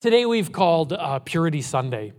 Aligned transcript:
Today 0.00 0.24
we've 0.24 0.50
called 0.50 0.94
uh, 0.94 1.18
Purity 1.18 1.60
Sunday. 1.60 2.14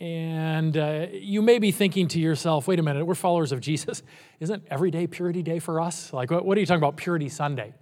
And 0.00 0.76
uh, 0.76 1.06
you 1.12 1.40
may 1.40 1.60
be 1.60 1.70
thinking 1.70 2.08
to 2.08 2.18
yourself, 2.18 2.66
wait 2.66 2.80
a 2.80 2.82
minute, 2.82 3.04
we're 3.04 3.14
followers 3.14 3.52
of 3.52 3.60
Jesus. 3.60 4.02
Isn't 4.40 4.64
every 4.68 4.90
day 4.90 5.06
Purity 5.06 5.40
Day 5.40 5.60
for 5.60 5.80
us? 5.80 6.12
Like, 6.12 6.32
what, 6.32 6.44
what 6.44 6.58
are 6.58 6.60
you 6.60 6.66
talking 6.66 6.82
about, 6.82 6.96
Purity 6.96 7.28
Sunday? 7.28 7.74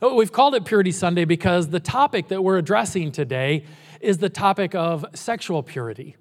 Oh, 0.00 0.14
we've 0.14 0.30
called 0.30 0.54
it 0.54 0.64
Purity 0.64 0.92
Sunday 0.92 1.24
because 1.24 1.70
the 1.70 1.80
topic 1.80 2.28
that 2.28 2.44
we're 2.44 2.56
addressing 2.56 3.10
today 3.10 3.64
is 4.00 4.18
the 4.18 4.28
topic 4.28 4.76
of 4.76 5.04
sexual 5.12 5.64
purity. 5.64 6.14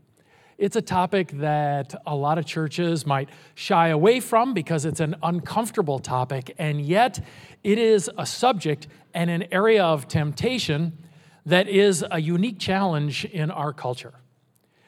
It's 0.58 0.76
a 0.76 0.82
topic 0.82 1.30
that 1.34 1.94
a 2.08 2.16
lot 2.16 2.40
of 2.40 2.48
churches 2.48 3.05
might 3.05 3.30
shy 3.54 3.90
away 3.90 4.20
from 4.20 4.55
because 4.55 4.86
it's 4.86 5.00
an 5.00 5.16
uncomfortable 5.21 6.00
topic, 6.00 6.55
and 6.58 6.82
yet 6.82 7.24
it 7.64 7.78
is 7.78 8.10
a 8.18 8.26
subject 8.26 8.88
and 9.14 9.30
an 9.30 9.44
area 9.52 9.84
of 9.84 10.08
temptation 10.08 10.98
that 11.46 11.68
is 11.68 12.05
a 12.10 12.20
unique 12.21 12.59
challenge 12.59 13.26
in 13.26 13.52
our 13.52 13.73
culture. 13.73 14.14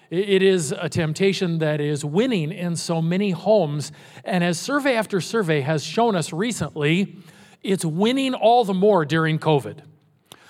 It 0.09 0.43
is 0.43 0.71
a 0.71 0.87
temptation 0.87 1.57
that 1.59 1.81
is 1.81 2.05
winning 2.05 2.51
in 2.51 2.75
so 2.75 3.01
many 3.01 3.31
homes. 3.31 3.91
And 4.23 4.43
as 4.43 4.59
survey 4.59 4.95
after 4.95 5.19
survey 5.19 5.61
has 5.61 5.83
shown 5.83 6.15
us 6.15 6.31
recently, 6.31 7.17
it's 7.63 7.83
winning 7.83 8.33
all 8.33 8.63
the 8.63 8.73
more 8.73 9.03
during 9.03 9.39
COVID. 9.39 9.79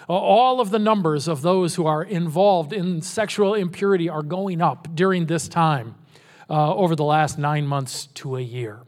All 0.07 0.59
of 0.59 0.70
the 0.70 0.77
numbers 0.77 1.27
of 1.27 1.41
those 1.41 1.75
who 1.75 1.88
are 1.88 2.03
involved 2.03 2.73
in 2.73 3.02
sexual 3.02 3.55
impurity 3.55 4.09
are 4.09 4.22
going 4.22 4.61
up 4.61 4.94
during 4.94 5.25
this 5.25 5.47
time 5.47 5.95
uh, 6.49 6.75
over 6.75 6.95
the 6.95 7.03
last 7.03 7.39
nine 7.39 7.66
months 7.66 8.08
to 8.08 8.35
a 8.35 8.41
year. 8.41 8.84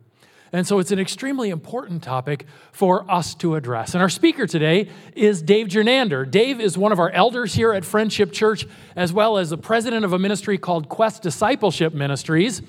And 0.51 0.65
so 0.65 0.79
it's 0.79 0.91
an 0.91 0.99
extremely 0.99 1.49
important 1.49 2.03
topic 2.03 2.45
for 2.71 3.09
us 3.11 3.35
to 3.35 3.55
address. 3.55 3.93
And 3.93 4.01
our 4.01 4.09
speaker 4.09 4.47
today 4.47 4.89
is 5.15 5.41
Dave 5.41 5.67
Jernander. 5.67 6.29
Dave 6.29 6.61
is 6.61 6.77
one 6.77 6.91
of 6.91 6.99
our 6.99 7.09
elders 7.11 7.53
here 7.53 7.73
at 7.73 7.83
Friendship 7.83 8.31
Church, 8.31 8.65
as 8.95 9.11
well 9.11 9.37
as 9.37 9.49
the 9.49 9.57
president 9.57 10.05
of 10.05 10.13
a 10.13 10.19
ministry 10.19 10.57
called 10.57 10.89
Quest 10.89 11.21
Discipleship 11.21 11.93
Ministries. 11.93 12.61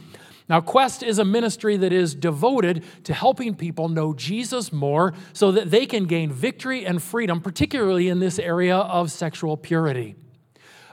Now, 0.49 0.61
Quest 0.63 1.03
is 1.03 1.19
a 1.19 1.25
ministry 1.25 1.77
that 1.77 1.93
is 1.93 2.15
devoted 2.15 2.83
to 3.05 3.13
helping 3.13 3.55
people 3.55 3.89
know 3.89 4.15
Jesus 4.15 4.73
more 4.73 5.13
so 5.35 5.53
that 5.53 5.71
they 5.71 5.85
can 5.85 6.07
gain 6.07 6.33
victory 6.33 6.87
and 6.87 7.03
freedom, 7.03 7.41
particularly 7.41 8.09
in 8.09 8.19
this 8.19 8.39
area 8.39 8.77
of 8.77 9.13
sexual 9.13 9.59
purity. 9.59 10.17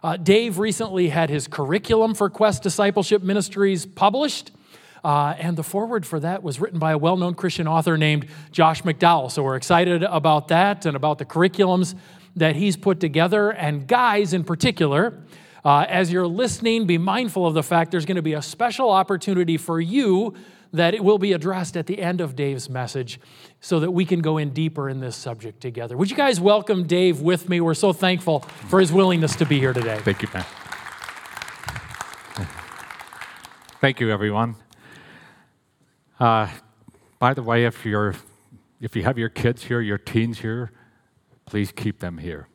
Uh, 0.04 0.18
Dave 0.18 0.60
recently 0.60 1.10
had 1.10 1.30
his 1.30 1.48
curriculum 1.48 2.14
for 2.14 2.30
Quest 2.30 2.64
Discipleship 2.64 3.24
Ministries 3.24 3.86
published. 3.86 4.52
Uh, 5.06 5.36
and 5.38 5.56
the 5.56 5.62
foreword 5.62 6.04
for 6.04 6.20
that 6.20 6.42
was 6.42 6.60
written 6.60 6.80
by 6.80 6.92
a 6.92 6.98
well 6.98 7.16
known 7.16 7.36
Christian 7.36 7.68
author 7.68 7.96
named 7.96 8.26
Josh 8.52 8.82
McDowell. 8.82 9.30
So 9.30 9.44
we're 9.44 9.56
excited 9.56 10.02
about 10.02 10.48
that 10.48 10.88
and 10.88 10.96
about 10.98 11.20
the 11.20 11.26
curriculums 11.26 11.94
that 12.36 12.56
he's 12.56 12.76
put 12.76 13.00
together. 13.00 13.52
And 13.52 13.88
guys, 13.88 14.34
in 14.34 14.44
particular, 14.44 15.22
uh, 15.64 15.86
as 15.88 16.12
you're 16.12 16.26
listening, 16.26 16.88
be 16.88 16.98
mindful 16.98 17.46
of 17.46 17.54
the 17.54 17.62
fact 17.62 17.92
there's 17.92 18.08
going 18.08 18.16
to 18.16 18.24
be 18.24 18.34
a 18.34 18.42
special 18.42 18.90
opportunity 18.90 19.58
for 19.58 19.80
you 19.80 20.34
that 20.74 20.96
it 20.96 21.04
will 21.04 21.20
be 21.20 21.34
addressed 21.34 21.78
at 21.78 21.86
the 21.86 22.02
end 22.02 22.20
of 22.20 22.36
Dave's 22.36 22.68
message 22.68 23.20
so 23.62 23.80
that 23.82 23.92
we 23.92 24.06
can 24.06 24.22
go 24.22 24.40
in 24.40 24.50
deeper 24.50 24.90
in 24.90 25.02
this 25.02 25.16
subject 25.16 25.62
together. 25.62 25.96
Would 25.96 26.10
you 26.10 26.18
guys 26.18 26.42
welcome 26.42 26.88
Dave 26.88 27.22
with 27.22 27.48
me? 27.48 27.62
We're 27.62 27.76
so 27.76 27.94
thankful 27.94 28.40
for 28.40 28.80
his 28.80 28.92
willingness 28.92 29.36
to 29.36 29.46
be 29.46 29.60
here 29.60 29.72
today. 29.72 30.00
Thank 30.00 30.24
you, 30.24 30.30
man. 30.34 30.46
Thank 33.80 34.00
you, 34.00 34.10
everyone. 34.10 34.56
Uh, 36.18 36.48
by 37.20 37.34
the 37.34 37.44
way, 37.44 37.66
if, 37.66 37.86
you're, 37.86 38.16
if 38.80 38.96
you 38.96 39.04
have 39.04 39.18
your 39.18 39.28
kids 39.28 39.66
here, 39.66 39.82
your 39.82 39.98
teens 39.98 40.40
here, 40.40 40.72
please 41.46 41.74
keep 41.74 42.00
them 42.00 42.18
here. 42.20 42.48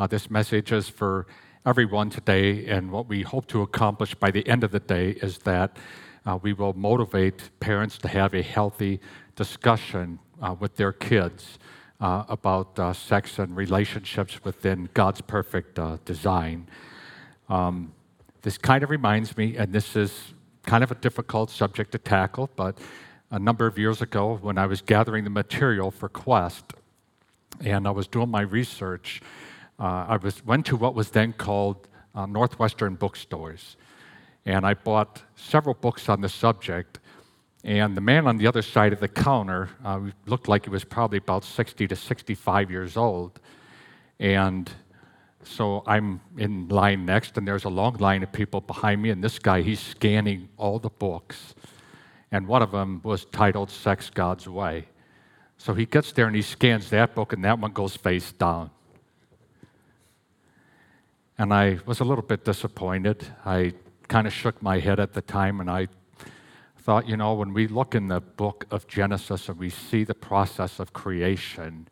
Uh, 0.00 0.06
this 0.08 0.28
message 0.28 0.72
is 0.72 0.88
for 0.88 1.26
everyone 1.64 2.10
today, 2.10 2.66
and 2.66 2.90
what 2.90 3.08
we 3.08 3.22
hope 3.22 3.46
to 3.46 3.62
accomplish 3.62 4.16
by 4.16 4.32
the 4.32 4.46
end 4.48 4.64
of 4.64 4.72
the 4.72 4.80
day 4.80 5.10
is 5.10 5.38
that 5.38 5.76
uh, 6.26 6.38
we 6.42 6.52
will 6.52 6.72
motivate 6.72 7.50
parents 7.60 7.98
to 7.98 8.08
have 8.08 8.34
a 8.34 8.42
healthy 8.42 8.98
discussion 9.36 10.18
uh, 10.42 10.56
with 10.58 10.74
their 10.74 10.92
kids 10.92 11.60
uh, 12.00 12.24
about 12.28 12.76
uh, 12.80 12.92
sex 12.92 13.38
and 13.38 13.56
relationships 13.56 14.42
within 14.42 14.88
God's 14.92 15.20
perfect 15.20 15.78
uh, 15.78 15.98
design. 16.04 16.66
Um, 17.48 17.92
this 18.42 18.58
kind 18.58 18.82
of 18.82 18.90
reminds 18.90 19.36
me, 19.36 19.56
and 19.56 19.72
this 19.72 19.94
is 19.94 20.34
kind 20.64 20.84
of 20.84 20.90
a 20.90 20.94
difficult 20.94 21.50
subject 21.50 21.92
to 21.92 21.98
tackle, 21.98 22.50
but 22.56 22.78
a 23.30 23.38
number 23.38 23.66
of 23.66 23.78
years 23.78 24.00
ago 24.00 24.38
when 24.40 24.58
I 24.58 24.66
was 24.66 24.80
gathering 24.80 25.24
the 25.24 25.30
material 25.30 25.90
for 25.90 26.08
Quest 26.08 26.72
and 27.60 27.86
I 27.86 27.90
was 27.90 28.06
doing 28.06 28.30
my 28.30 28.42
research, 28.42 29.20
uh, 29.78 30.06
I 30.08 30.16
was, 30.16 30.44
went 30.44 30.66
to 30.66 30.76
what 30.76 30.94
was 30.94 31.10
then 31.10 31.32
called 31.32 31.88
uh, 32.14 32.26
Northwestern 32.26 32.94
bookstores. 32.94 33.76
And 34.44 34.66
I 34.66 34.74
bought 34.74 35.22
several 35.36 35.74
books 35.74 36.08
on 36.08 36.20
the 36.20 36.28
subject. 36.28 37.00
And 37.64 37.96
the 37.96 38.00
man 38.00 38.26
on 38.26 38.38
the 38.38 38.46
other 38.46 38.62
side 38.62 38.92
of 38.92 39.00
the 39.00 39.08
counter 39.08 39.68
uh, 39.84 40.00
looked 40.26 40.48
like 40.48 40.64
he 40.64 40.70
was 40.70 40.84
probably 40.84 41.18
about 41.18 41.44
60 41.44 41.86
to 41.88 41.96
65 41.96 42.70
years 42.70 42.96
old. 42.96 43.40
And 44.18 44.70
so 45.44 45.82
I'm 45.86 46.20
in 46.36 46.68
line 46.68 47.06
next, 47.06 47.38
and 47.38 47.46
there's 47.46 47.64
a 47.64 47.70
long 47.70 47.96
line 47.96 48.22
of 48.22 48.32
people 48.32 48.60
behind 48.60 49.02
me, 49.02 49.10
and 49.10 49.22
this 49.22 49.38
guy, 49.38 49.62
he's 49.62 49.80
scanning 49.80 50.48
all 50.56 50.78
the 50.78 50.90
books. 50.90 51.54
And 52.30 52.46
one 52.46 52.62
of 52.62 52.72
them 52.72 53.00
was 53.02 53.24
titled 53.26 53.70
Sex 53.70 54.10
God's 54.10 54.48
Way. 54.48 54.88
So 55.56 55.74
he 55.74 55.86
gets 55.86 56.12
there 56.12 56.26
and 56.26 56.36
he 56.36 56.42
scans 56.42 56.90
that 56.90 57.14
book, 57.14 57.32
and 57.32 57.44
that 57.44 57.58
one 57.58 57.72
goes 57.72 57.96
face 57.96 58.32
down. 58.32 58.70
And 61.38 61.54
I 61.54 61.78
was 61.86 62.00
a 62.00 62.04
little 62.04 62.24
bit 62.24 62.44
disappointed. 62.44 63.24
I 63.44 63.74
kind 64.08 64.26
of 64.26 64.32
shook 64.32 64.60
my 64.60 64.78
head 64.80 65.00
at 65.00 65.12
the 65.12 65.22
time, 65.22 65.60
and 65.60 65.70
I 65.70 65.88
thought, 66.78 67.08
you 67.08 67.16
know, 67.16 67.34
when 67.34 67.52
we 67.52 67.66
look 67.66 67.94
in 67.94 68.08
the 68.08 68.20
book 68.20 68.66
of 68.70 68.86
Genesis 68.86 69.48
and 69.48 69.58
we 69.58 69.70
see 69.70 70.04
the 70.04 70.14
process 70.14 70.80
of 70.80 70.92
creation, 70.92 71.88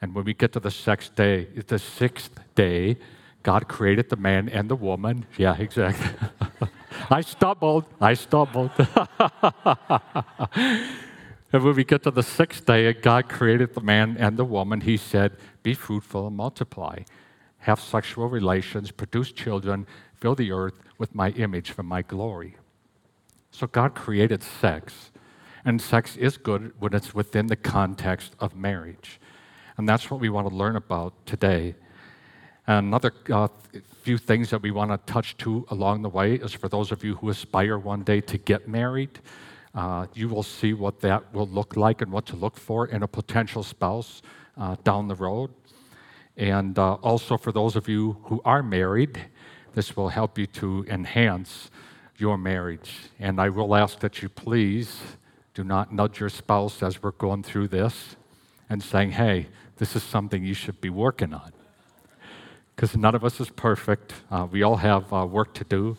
and 0.00 0.14
when 0.14 0.24
we 0.24 0.34
get 0.34 0.52
to 0.52 0.60
the 0.60 0.70
sixth 0.70 1.14
day, 1.14 1.44
the 1.66 1.78
sixth 1.78 2.38
day, 2.54 2.96
God 3.42 3.68
created 3.68 4.08
the 4.10 4.16
man 4.16 4.48
and 4.48 4.68
the 4.68 4.76
woman. 4.76 5.26
Yeah, 5.36 5.56
exactly. 5.58 6.28
I 7.10 7.20
stumbled. 7.22 7.84
I 8.00 8.14
stumbled. 8.14 8.70
and 10.54 11.62
when 11.64 11.74
we 11.74 11.84
get 11.84 12.02
to 12.04 12.10
the 12.10 12.22
sixth 12.22 12.64
day, 12.66 12.92
God 12.92 13.28
created 13.28 13.74
the 13.74 13.80
man 13.80 14.16
and 14.18 14.36
the 14.36 14.44
woman. 14.44 14.80
He 14.82 14.96
said, 14.96 15.36
Be 15.62 15.74
fruitful 15.74 16.26
and 16.26 16.36
multiply, 16.36 17.00
have 17.58 17.80
sexual 17.80 18.28
relations, 18.28 18.90
produce 18.90 19.32
children, 19.32 19.86
fill 20.14 20.34
the 20.34 20.52
earth 20.52 20.74
with 20.98 21.14
my 21.14 21.30
image 21.30 21.70
for 21.70 21.82
my 21.82 22.02
glory. 22.02 22.56
So 23.50 23.66
God 23.66 23.94
created 23.94 24.42
sex, 24.42 25.10
and 25.64 25.80
sex 25.80 26.16
is 26.16 26.38
good 26.38 26.72
when 26.78 26.94
it's 26.94 27.14
within 27.14 27.48
the 27.48 27.56
context 27.56 28.34
of 28.38 28.56
marriage. 28.56 29.20
And 29.80 29.88
that's 29.88 30.10
what 30.10 30.20
we 30.20 30.28
want 30.28 30.46
to 30.46 30.54
learn 30.54 30.76
about 30.76 31.14
today. 31.24 31.74
And 32.66 32.88
another 32.88 33.14
uh, 33.32 33.48
few 34.02 34.18
things 34.18 34.50
that 34.50 34.60
we 34.60 34.70
want 34.70 34.90
to 34.90 34.98
touch 35.10 35.38
to 35.38 35.64
along 35.70 36.02
the 36.02 36.10
way 36.10 36.34
is 36.34 36.52
for 36.52 36.68
those 36.68 36.92
of 36.92 37.02
you 37.02 37.14
who 37.14 37.30
aspire 37.30 37.78
one 37.78 38.02
day 38.02 38.20
to 38.20 38.36
get 38.36 38.68
married, 38.68 39.20
uh, 39.74 40.06
you 40.12 40.28
will 40.28 40.42
see 40.42 40.74
what 40.74 41.00
that 41.00 41.32
will 41.32 41.46
look 41.46 41.78
like 41.78 42.02
and 42.02 42.12
what 42.12 42.26
to 42.26 42.36
look 42.36 42.58
for 42.58 42.88
in 42.88 43.02
a 43.02 43.08
potential 43.08 43.62
spouse 43.62 44.20
uh, 44.58 44.76
down 44.84 45.08
the 45.08 45.14
road. 45.14 45.50
And 46.36 46.78
uh, 46.78 46.96
also 46.96 47.38
for 47.38 47.50
those 47.50 47.74
of 47.74 47.88
you 47.88 48.18
who 48.24 48.42
are 48.44 48.62
married, 48.62 49.18
this 49.72 49.96
will 49.96 50.10
help 50.10 50.36
you 50.36 50.46
to 50.60 50.84
enhance 50.90 51.70
your 52.18 52.36
marriage. 52.36 53.08
And 53.18 53.40
I 53.40 53.48
will 53.48 53.74
ask 53.74 53.98
that 54.00 54.20
you 54.20 54.28
please 54.28 55.00
do 55.54 55.64
not 55.64 55.90
nudge 55.90 56.20
your 56.20 56.28
spouse 56.28 56.82
as 56.82 57.02
we're 57.02 57.12
going 57.12 57.42
through 57.42 57.68
this 57.68 58.16
and 58.70 58.80
saying, 58.80 59.10
hey, 59.10 59.48
this 59.80 59.96
is 59.96 60.02
something 60.02 60.44
you 60.44 60.52
should 60.52 60.78
be 60.82 60.90
working 60.90 61.32
on. 61.32 61.52
Because 62.76 62.94
none 62.94 63.14
of 63.14 63.24
us 63.24 63.40
is 63.40 63.48
perfect. 63.48 64.12
Uh, 64.30 64.46
we 64.48 64.62
all 64.62 64.76
have 64.76 65.10
uh, 65.10 65.24
work 65.24 65.54
to 65.54 65.64
do, 65.64 65.96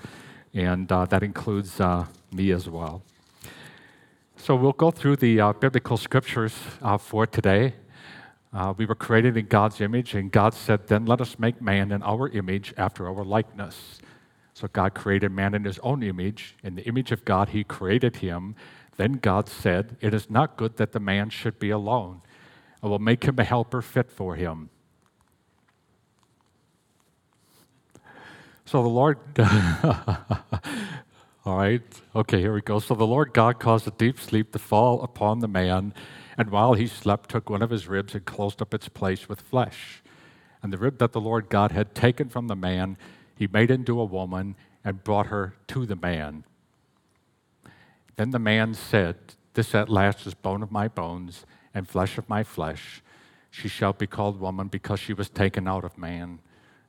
and 0.54 0.90
uh, 0.92 1.06
that 1.06 1.24
includes 1.24 1.82
uh, 1.82 2.06
me 2.32 2.52
as 2.52 2.70
well. 2.70 3.02
So 4.38 4.56
we'll 4.56 4.72
go 4.72 4.92
through 4.92 5.16
the 5.16 5.42
uh, 5.42 5.54
biblical 5.54 5.98
scriptures 5.98 6.54
for 7.00 7.26
today. 7.26 7.74
we 8.78 8.86
were 8.86 8.96
created 8.96 9.36
in 9.36 9.48
God's 9.48 9.82
image, 9.82 10.14
and 10.14 10.32
God 10.32 10.54
said, 10.54 10.86
Then 10.86 11.08
let 11.08 11.20
us 11.20 11.40
make 11.40 11.60
man 11.60 11.92
in 11.92 12.04
our 12.04 12.30
image 12.30 12.76
after 12.78 13.08
our 13.08 13.24
likeness. 13.24 14.00
So 14.54 14.68
God 14.68 14.94
created 14.94 15.32
man 15.32 15.56
in 15.56 15.64
his 15.64 15.80
own 15.80 16.04
image. 16.04 16.56
In 16.62 16.76
the 16.76 16.84
image 16.84 17.12
of 17.12 17.26
God, 17.26 17.50
he 17.50 17.64
created 17.64 18.18
him. 18.18 18.56
Then 18.98 19.14
God 19.14 19.50
said, 19.50 19.98
It 20.02 20.14
is 20.14 20.30
not 20.30 20.56
good 20.56 20.78
that 20.78 20.92
the 20.92 21.00
man 21.00 21.32
should 21.32 21.58
be 21.58 21.72
alone. 21.72 22.22
I 22.84 22.88
will 22.88 23.00
make 23.00 23.24
him 23.26 23.38
a 23.38 23.44
helper 23.44 23.82
fit 23.82 24.12
for 24.12 24.36
him. 24.36 24.70
So 28.66 28.82
the 28.82 28.90
Lord, 28.90 29.18
all 31.46 31.58
right, 31.58 31.82
okay, 32.16 32.40
here 32.40 32.54
we 32.54 32.62
go. 32.62 32.80
So 32.80 32.96
the 32.96 33.06
Lord 33.06 33.34
God 33.34 33.60
caused 33.60 33.88
a 33.88 33.92
deep 33.92 34.20
sleep 34.20 34.54
to 34.54 34.60
fall 34.60 35.02
upon 35.04 35.40
the 35.40 35.48
man, 35.48 35.94
and 36.38 36.50
while 36.50 36.74
he 36.74 36.88
slept, 36.88 37.30
took 37.30 37.50
one 37.50 37.62
of 37.62 37.70
his 37.70 37.88
ribs 37.88 38.16
and 38.16 38.26
closed 38.26 38.62
up 38.62 38.74
its 38.74 38.88
place 38.88 39.28
with 39.28 39.42
flesh. 39.42 40.02
And 40.64 40.72
the 40.72 40.78
rib 40.78 41.00
that 41.00 41.12
the 41.12 41.20
Lord 41.20 41.50
God 41.50 41.72
had 41.72 41.94
taken 41.94 42.30
from 42.30 42.48
the 42.48 42.56
man, 42.56 42.98
he 43.36 43.48
made 43.48 43.72
into 43.72 44.00
a 44.00 44.06
woman 44.06 44.56
and 44.86 45.04
brought 45.04 45.28
her 45.28 45.56
to 45.68 45.86
the 45.86 45.96
man. 45.96 46.46
Then 48.16 48.32
the 48.32 48.40
man 48.40 48.74
said, 48.74 49.18
This 49.54 49.76
at 49.76 49.90
last 49.90 50.26
is 50.26 50.34
bone 50.34 50.64
of 50.64 50.72
my 50.72 50.88
bones 50.88 51.46
and 51.74 51.88
flesh 51.88 52.18
of 52.18 52.30
my 52.30 52.44
flesh. 52.44 53.02
She 53.50 53.68
shall 53.68 53.94
be 53.94 54.08
called 54.08 54.40
woman 54.40 54.68
because 54.68 55.00
she 55.00 55.14
was 55.14 55.30
taken 55.30 55.68
out 55.68 55.84
of 55.84 55.98
man. 55.98 56.40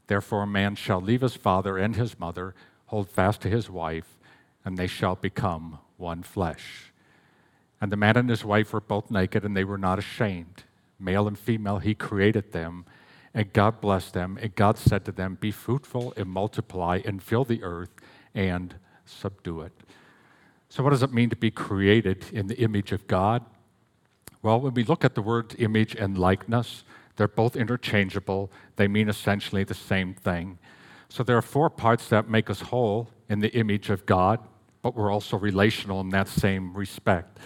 Therefore, 0.07 0.43
a 0.43 0.47
man 0.47 0.75
shall 0.75 1.01
leave 1.01 1.21
his 1.21 1.37
father 1.37 1.79
and 1.79 1.97
his 1.97 2.19
mother, 2.19 2.55
hold 2.87 3.09
fast 3.09 3.41
to 3.43 3.49
his 3.49 3.71
wife, 3.71 4.19
and 4.65 4.77
they 4.77 4.87
shall 4.87 5.17
become 5.17 5.79
one 5.97 6.23
flesh. 6.23 6.93
And 7.81 7.91
the 7.91 7.97
man 7.97 8.17
and 8.17 8.31
his 8.31 8.45
wife 8.45 8.73
were 8.73 8.81
both 8.81 9.11
naked, 9.11 9.45
and 9.45 9.57
they 9.57 9.65
were 9.65 9.79
not 9.79 9.99
ashamed. 9.99 10.65
Male 11.01 11.27
and 11.27 11.39
female, 11.39 11.79
he 11.79 11.95
created 11.95 12.53
them. 12.53 12.85
And 13.35 13.53
God 13.53 13.81
blessed 13.81 14.15
them. 14.15 14.39
And 14.41 14.55
God 14.55 14.79
said 14.79 15.05
to 15.07 15.13
them, 15.13 15.37
Be 15.41 15.51
fruitful 15.51 16.13
and 16.17 16.29
multiply 16.29 17.01
and 17.05 17.23
fill 17.23 17.45
the 17.45 17.63
earth 17.65 17.91
and 18.35 18.77
subdue 19.05 19.63
it. 19.63 19.73
So, 20.69 20.83
what 20.83 20.91
does 20.91 21.03
it 21.03 21.13
mean 21.13 21.29
to 21.31 21.37
be 21.37 21.51
created 21.51 22.27
in 22.33 22.47
the 22.47 22.59
image 22.59 22.93
of 22.93 23.07
God? 23.07 23.45
Well, 24.43 24.61
when 24.61 24.75
we 24.75 24.85
look 24.85 25.05
at 25.05 25.15
the 25.15 25.23
words 25.23 25.55
image 25.59 25.95
and 25.95 26.19
likeness, 26.19 26.85
they're 27.17 27.29
both 27.29 27.57
interchangeable. 27.57 28.51
They 28.77 28.89
mean 28.89 29.09
essentially 29.09 29.65
the 29.65 29.75
same 29.75 30.15
thing. 30.15 30.59
So, 31.09 31.23
there 31.23 31.37
are 31.37 31.43
four 31.43 31.71
parts 31.71 32.09
that 32.09 32.29
make 32.29 32.51
us 32.51 32.61
whole 32.61 33.09
in 33.29 33.41
the 33.41 33.53
image 33.55 33.91
of 33.91 34.07
God, 34.07 34.41
but 34.81 34.97
we're 34.97 35.13
also 35.13 35.39
relational 35.39 36.01
in 36.01 36.09
that 36.11 36.27
same 36.27 36.75
respect. 36.75 37.39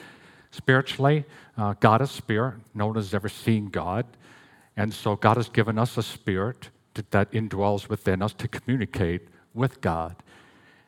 Spiritually, 0.51 1.25
uh, 1.59 1.75
God 1.81 2.01
is 2.01 2.11
spirit. 2.11 2.55
No 2.75 2.87
one 2.87 2.97
has 2.97 3.13
ever 3.13 3.29
seen 3.29 3.67
God. 3.67 4.07
And 4.77 4.93
so 4.95 5.17
God 5.17 5.37
has 5.37 5.49
given 5.49 5.79
us 5.79 5.97
a 5.97 6.03
spirit 6.03 6.71
that 7.11 7.31
indwells 7.33 7.89
within 7.89 8.23
us 8.23 8.33
to 8.35 8.49
communicate 8.49 9.29
with 9.53 9.81
God, 9.81 10.17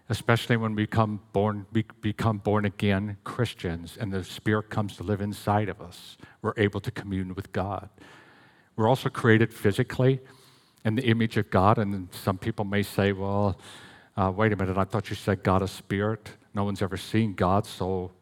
especially 0.08 0.56
when 0.56 0.74
we 0.74 0.84
become 0.84 1.20
born, 1.32 1.66
we 1.72 1.84
become 2.00 2.38
born 2.38 2.64
again 2.64 3.16
Christians 3.24 3.96
and 4.00 4.12
the 4.12 4.24
Spirit 4.24 4.70
comes 4.70 4.96
to 4.96 5.02
live 5.02 5.20
inside 5.20 5.68
of 5.68 5.80
us. 5.80 6.16
We're 6.40 6.54
able 6.56 6.80
to 6.80 6.90
commune 6.90 7.34
with 7.34 7.52
God. 7.52 7.90
We're 8.76 8.88
also 8.88 9.08
created 9.08 9.52
physically 9.52 10.20
in 10.84 10.94
the 10.94 11.04
image 11.04 11.36
of 11.36 11.50
God, 11.50 11.78
and 11.78 12.08
some 12.12 12.38
people 12.38 12.64
may 12.64 12.82
say, 12.82 13.12
well, 13.12 13.58
uh, 14.16 14.32
wait 14.34 14.52
a 14.52 14.56
minute, 14.56 14.78
I 14.78 14.84
thought 14.84 15.10
you 15.10 15.16
said 15.16 15.42
God 15.42 15.62
is 15.62 15.70
spirit. 15.70 16.30
No 16.54 16.64
one's 16.64 16.80
ever 16.80 16.96
seen 16.96 17.34
God, 17.34 17.66
so 17.66 18.12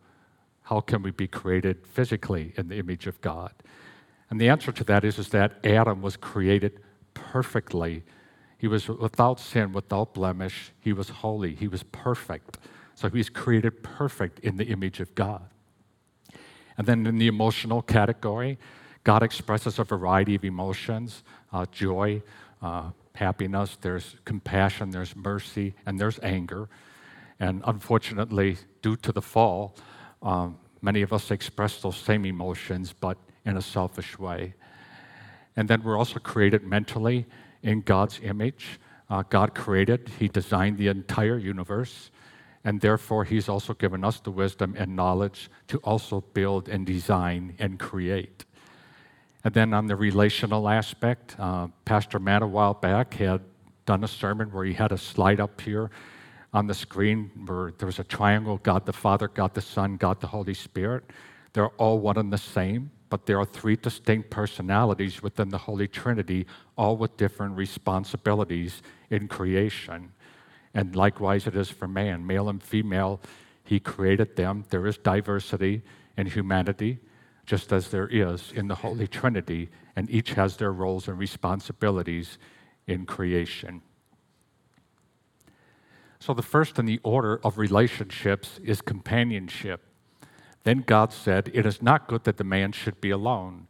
how 0.62 0.80
can 0.80 1.02
we 1.02 1.10
be 1.10 1.28
created 1.28 1.86
physically 1.86 2.52
in 2.56 2.68
the 2.68 2.76
image 2.76 3.06
of 3.06 3.20
God? 3.20 3.52
And 4.30 4.40
the 4.40 4.48
answer 4.48 4.72
to 4.72 4.84
that 4.84 5.04
is, 5.04 5.18
is 5.18 5.28
that 5.28 5.64
Adam 5.64 6.02
was 6.02 6.16
created 6.16 6.80
perfectly. 7.14 8.02
He 8.58 8.68
was 8.68 8.88
without 8.88 9.38
sin, 9.38 9.72
without 9.72 10.14
blemish. 10.14 10.72
He 10.80 10.92
was 10.92 11.08
holy. 11.08 11.54
He 11.54 11.68
was 11.68 11.82
perfect. 11.82 12.58
So 12.94 13.08
he's 13.10 13.28
created 13.28 13.82
perfect 13.82 14.38
in 14.40 14.56
the 14.56 14.64
image 14.64 15.00
of 15.00 15.14
God. 15.14 15.42
And 16.78 16.86
then 16.86 17.06
in 17.06 17.18
the 17.18 17.26
emotional 17.26 17.82
category, 17.82 18.58
God 19.04 19.22
expresses 19.22 19.78
a 19.78 19.84
variety 19.84 20.34
of 20.34 20.44
emotions 20.44 21.22
uh, 21.52 21.64
joy, 21.70 22.22
uh, 22.60 22.90
happiness, 23.14 23.78
there's 23.80 24.16
compassion, 24.24 24.90
there's 24.90 25.14
mercy, 25.14 25.74
and 25.86 25.98
there's 25.98 26.18
anger. 26.22 26.68
And 27.38 27.62
unfortunately, 27.66 28.58
due 28.82 28.96
to 28.96 29.12
the 29.12 29.22
fall, 29.22 29.76
um, 30.22 30.58
many 30.82 31.02
of 31.02 31.12
us 31.12 31.30
express 31.30 31.80
those 31.80 31.96
same 31.96 32.24
emotions, 32.24 32.94
but 32.98 33.16
in 33.44 33.56
a 33.56 33.62
selfish 33.62 34.18
way. 34.18 34.54
And 35.56 35.68
then 35.68 35.82
we're 35.82 35.96
also 35.96 36.18
created 36.18 36.62
mentally 36.62 37.26
in 37.66 37.80
God's 37.80 38.20
image. 38.22 38.80
Uh, 39.10 39.22
God 39.28 39.54
created, 39.54 40.10
He 40.18 40.28
designed 40.28 40.78
the 40.78 40.88
entire 40.88 41.38
universe, 41.38 42.10
and 42.64 42.80
therefore 42.80 43.24
He's 43.24 43.48
also 43.48 43.74
given 43.74 44.04
us 44.04 44.20
the 44.20 44.30
wisdom 44.30 44.74
and 44.78 44.96
knowledge 44.96 45.50
to 45.68 45.78
also 45.78 46.20
build 46.32 46.68
and 46.68 46.86
design 46.86 47.54
and 47.58 47.78
create. 47.78 48.44
And 49.44 49.54
then 49.54 49.74
on 49.74 49.86
the 49.86 49.96
relational 49.96 50.68
aspect, 50.68 51.36
uh, 51.38 51.68
Pastor 51.84 52.18
Matt 52.18 52.42
a 52.42 52.46
while 52.46 52.74
back 52.74 53.14
had 53.14 53.42
done 53.84 54.02
a 54.02 54.08
sermon 54.08 54.50
where 54.50 54.64
he 54.64 54.72
had 54.72 54.90
a 54.90 54.98
slide 54.98 55.38
up 55.38 55.60
here 55.60 55.90
on 56.52 56.66
the 56.66 56.74
screen 56.74 57.30
where 57.46 57.72
there 57.78 57.86
was 57.86 57.98
a 57.98 58.04
triangle 58.04 58.58
God 58.58 58.86
the 58.86 58.92
Father, 58.92 59.28
God 59.28 59.54
the 59.54 59.60
Son, 59.60 59.96
God 59.96 60.20
the 60.20 60.26
Holy 60.26 60.54
Spirit. 60.54 61.04
They're 61.52 61.68
all 61.68 62.00
one 62.00 62.18
and 62.18 62.32
the 62.32 62.38
same 62.38 62.90
but 63.08 63.26
there 63.26 63.38
are 63.38 63.44
three 63.44 63.76
distinct 63.76 64.30
personalities 64.30 65.22
within 65.22 65.50
the 65.50 65.58
Holy 65.58 65.86
Trinity, 65.86 66.46
all 66.76 66.96
with 66.96 67.16
different 67.16 67.56
responsibilities 67.56 68.82
in 69.10 69.28
creation. 69.28 70.12
And 70.74 70.94
likewise, 70.94 71.46
it 71.46 71.56
is 71.56 71.70
for 71.70 71.88
man, 71.88 72.26
male 72.26 72.48
and 72.48 72.62
female. 72.62 73.20
He 73.64 73.80
created 73.80 74.36
them. 74.36 74.64
There 74.70 74.86
is 74.86 74.98
diversity 74.98 75.82
in 76.16 76.26
humanity, 76.26 76.98
just 77.46 77.72
as 77.72 77.88
there 77.88 78.08
is 78.08 78.52
in 78.52 78.68
the 78.68 78.74
Holy 78.74 79.06
Trinity, 79.06 79.70
and 79.94 80.10
each 80.10 80.32
has 80.32 80.56
their 80.56 80.72
roles 80.72 81.08
and 81.08 81.18
responsibilities 81.18 82.38
in 82.86 83.06
creation. 83.06 83.82
So, 86.18 86.34
the 86.34 86.42
first 86.42 86.78
in 86.78 86.86
the 86.86 87.00
order 87.04 87.40
of 87.44 87.56
relationships 87.56 88.58
is 88.64 88.80
companionship. 88.80 89.85
Then 90.66 90.82
God 90.84 91.12
said, 91.12 91.48
It 91.54 91.64
is 91.64 91.80
not 91.80 92.08
good 92.08 92.24
that 92.24 92.38
the 92.38 92.42
man 92.42 92.72
should 92.72 93.00
be 93.00 93.10
alone. 93.10 93.68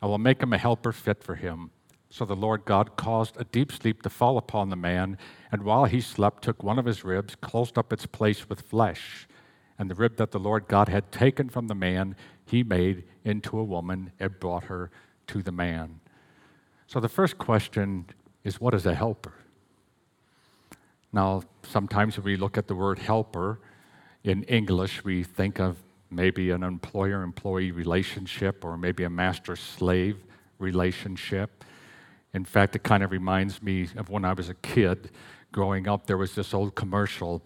I 0.00 0.06
will 0.06 0.16
make 0.16 0.40
him 0.40 0.52
a 0.52 0.58
helper 0.58 0.92
fit 0.92 1.24
for 1.24 1.34
him. 1.34 1.72
So 2.08 2.24
the 2.24 2.36
Lord 2.36 2.64
God 2.64 2.94
caused 2.94 3.36
a 3.36 3.42
deep 3.42 3.72
sleep 3.72 4.00
to 4.02 4.10
fall 4.10 4.38
upon 4.38 4.70
the 4.70 4.76
man, 4.76 5.18
and 5.50 5.64
while 5.64 5.86
he 5.86 6.00
slept, 6.00 6.44
took 6.44 6.62
one 6.62 6.78
of 6.78 6.84
his 6.84 7.02
ribs, 7.02 7.34
closed 7.34 7.76
up 7.76 7.92
its 7.92 8.06
place 8.06 8.48
with 8.48 8.60
flesh. 8.60 9.26
And 9.76 9.90
the 9.90 9.96
rib 9.96 10.18
that 10.18 10.30
the 10.30 10.38
Lord 10.38 10.68
God 10.68 10.88
had 10.88 11.10
taken 11.10 11.48
from 11.48 11.66
the 11.66 11.74
man, 11.74 12.14
he 12.46 12.62
made 12.62 13.02
into 13.24 13.58
a 13.58 13.64
woman 13.64 14.12
and 14.20 14.38
brought 14.38 14.66
her 14.66 14.92
to 15.26 15.42
the 15.42 15.50
man. 15.50 15.98
So 16.86 17.00
the 17.00 17.08
first 17.08 17.38
question 17.38 18.06
is 18.44 18.60
what 18.60 18.72
is 18.72 18.86
a 18.86 18.94
helper? 18.94 19.34
Now, 21.12 21.42
sometimes 21.64 22.16
when 22.16 22.24
we 22.24 22.36
look 22.36 22.56
at 22.56 22.68
the 22.68 22.76
word 22.76 23.00
helper 23.00 23.58
in 24.22 24.44
English, 24.44 25.02
we 25.02 25.24
think 25.24 25.58
of 25.58 25.78
maybe 26.10 26.50
an 26.50 26.62
employer 26.62 27.22
employee 27.22 27.70
relationship 27.70 28.64
or 28.64 28.76
maybe 28.76 29.04
a 29.04 29.10
master 29.10 29.56
slave 29.56 30.18
relationship. 30.58 31.64
In 32.32 32.44
fact, 32.44 32.76
it 32.76 32.82
kind 32.82 33.02
of 33.02 33.10
reminds 33.10 33.62
me 33.62 33.88
of 33.96 34.10
when 34.10 34.24
I 34.24 34.32
was 34.32 34.48
a 34.48 34.54
kid 34.54 35.10
growing 35.52 35.88
up, 35.88 36.06
there 36.06 36.18
was 36.18 36.34
this 36.34 36.52
old 36.52 36.74
commercial 36.74 37.42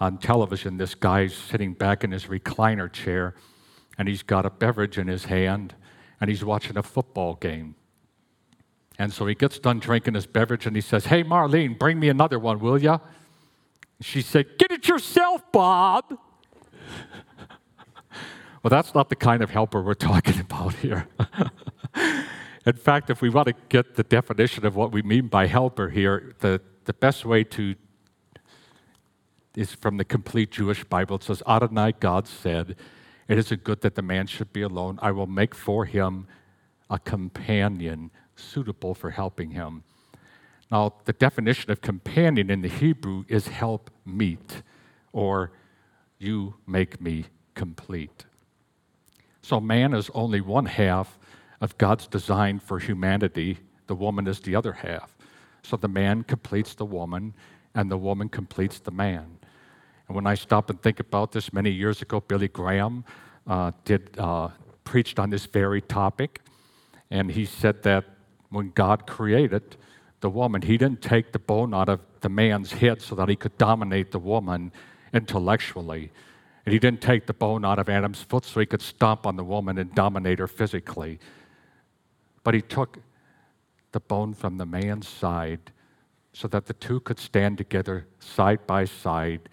on 0.00 0.18
television. 0.18 0.78
This 0.78 0.94
guy's 0.94 1.34
sitting 1.34 1.74
back 1.74 2.02
in 2.02 2.10
his 2.10 2.24
recliner 2.24 2.90
chair 2.90 3.34
and 3.98 4.08
he's 4.08 4.22
got 4.22 4.46
a 4.46 4.50
beverage 4.50 4.98
in 4.98 5.06
his 5.06 5.26
hand 5.26 5.74
and 6.20 6.30
he's 6.30 6.44
watching 6.44 6.76
a 6.76 6.82
football 6.82 7.34
game. 7.34 7.74
And 8.98 9.12
so 9.12 9.26
he 9.26 9.34
gets 9.34 9.58
done 9.58 9.80
drinking 9.80 10.14
his 10.14 10.26
beverage 10.26 10.66
and 10.66 10.76
he 10.76 10.82
says, 10.82 11.06
Hey, 11.06 11.24
Marlene, 11.24 11.78
bring 11.78 12.00
me 12.00 12.08
another 12.08 12.38
one, 12.38 12.58
will 12.58 12.80
ya? 12.80 12.98
She 14.00 14.22
said, 14.22 14.58
Get 14.58 14.70
it 14.70 14.88
yourself, 14.88 15.42
Bob. 15.52 16.18
Well, 18.62 18.70
that's 18.70 18.94
not 18.94 19.08
the 19.08 19.16
kind 19.16 19.42
of 19.42 19.50
helper 19.50 19.82
we're 19.82 19.94
talking 20.12 20.38
about 20.40 20.74
here. 20.74 21.08
In 22.66 22.74
fact, 22.74 23.10
if 23.10 23.20
we 23.20 23.28
want 23.28 23.48
to 23.48 23.54
get 23.68 23.96
the 23.96 24.04
definition 24.04 24.64
of 24.64 24.76
what 24.76 24.92
we 24.92 25.02
mean 25.02 25.26
by 25.26 25.48
helper 25.48 25.88
here, 25.88 26.34
the, 26.38 26.60
the 26.84 26.92
best 26.92 27.24
way 27.24 27.42
to 27.44 27.74
is 29.54 29.74
from 29.74 29.98
the 29.98 30.04
complete 30.04 30.50
Jewish 30.50 30.82
Bible. 30.84 31.16
It 31.16 31.24
says, 31.24 31.42
Adonai, 31.46 31.92
God 32.00 32.26
said, 32.26 32.76
It 33.28 33.36
isn't 33.36 33.64
good 33.64 33.82
that 33.82 33.96
the 33.96 34.02
man 34.02 34.26
should 34.26 34.52
be 34.52 34.62
alone. 34.62 34.98
I 35.02 35.10
will 35.10 35.26
make 35.26 35.54
for 35.54 35.84
him 35.84 36.26
a 36.88 36.98
companion 36.98 38.10
suitable 38.34 38.94
for 38.94 39.10
helping 39.10 39.50
him. 39.50 39.82
Now, 40.70 40.94
the 41.04 41.12
definition 41.12 41.70
of 41.70 41.82
companion 41.82 42.48
in 42.48 42.62
the 42.62 42.68
Hebrew 42.68 43.24
is 43.28 43.48
help 43.48 43.90
meet, 44.06 44.62
or 45.12 45.52
you 46.18 46.54
make 46.66 46.98
me 46.98 47.26
complete. 47.54 48.24
So 49.42 49.60
man 49.60 49.92
is 49.94 50.10
only 50.14 50.40
one 50.40 50.66
half 50.66 51.18
of 51.60 51.76
God's 51.78 52.06
design 52.06 52.58
for 52.58 52.78
humanity, 52.78 53.58
the 53.86 53.94
woman 53.94 54.26
is 54.26 54.40
the 54.40 54.54
other 54.56 54.72
half. 54.72 55.16
So 55.62 55.76
the 55.76 55.88
man 55.88 56.24
completes 56.24 56.74
the 56.74 56.84
woman, 56.84 57.34
and 57.74 57.90
the 57.90 57.96
woman 57.96 58.28
completes 58.28 58.80
the 58.80 58.90
man. 58.90 59.38
And 60.08 60.16
when 60.16 60.26
I 60.26 60.34
stop 60.34 60.70
and 60.70 60.80
think 60.82 60.98
about 61.00 61.32
this, 61.32 61.52
many 61.52 61.70
years 61.70 62.02
ago, 62.02 62.20
Billy 62.20 62.48
Graham 62.48 63.04
uh, 63.46 63.72
did 63.84 64.18
uh, 64.18 64.48
preached 64.84 65.18
on 65.18 65.30
this 65.30 65.46
very 65.46 65.80
topic, 65.80 66.40
and 67.10 67.30
he 67.30 67.44
said 67.44 67.82
that 67.84 68.04
when 68.50 68.70
God 68.70 69.06
created 69.06 69.76
the 70.20 70.30
woman, 70.30 70.62
He 70.62 70.76
didn't 70.78 71.02
take 71.02 71.32
the 71.32 71.38
bone 71.38 71.74
out 71.74 71.88
of 71.88 72.00
the 72.20 72.28
man's 72.28 72.72
head 72.72 73.02
so 73.02 73.14
that 73.16 73.28
He 73.28 73.36
could 73.36 73.56
dominate 73.58 74.12
the 74.12 74.18
woman 74.18 74.72
intellectually. 75.12 76.10
And 76.64 76.72
he 76.72 76.78
didn't 76.78 77.00
take 77.00 77.26
the 77.26 77.32
bone 77.32 77.64
out 77.64 77.78
of 77.78 77.88
Adam's 77.88 78.22
foot 78.22 78.44
so 78.44 78.60
he 78.60 78.66
could 78.66 78.82
stomp 78.82 79.26
on 79.26 79.36
the 79.36 79.44
woman 79.44 79.78
and 79.78 79.94
dominate 79.94 80.38
her 80.38 80.46
physically. 80.46 81.18
But 82.44 82.54
he 82.54 82.60
took 82.60 82.98
the 83.92 84.00
bone 84.00 84.34
from 84.34 84.58
the 84.58 84.66
man's 84.66 85.08
side, 85.08 85.72
so 86.32 86.48
that 86.48 86.66
the 86.66 86.72
two 86.72 86.98
could 87.00 87.18
stand 87.18 87.58
together 87.58 88.06
side 88.18 88.66
by 88.66 88.86
side, 88.86 89.48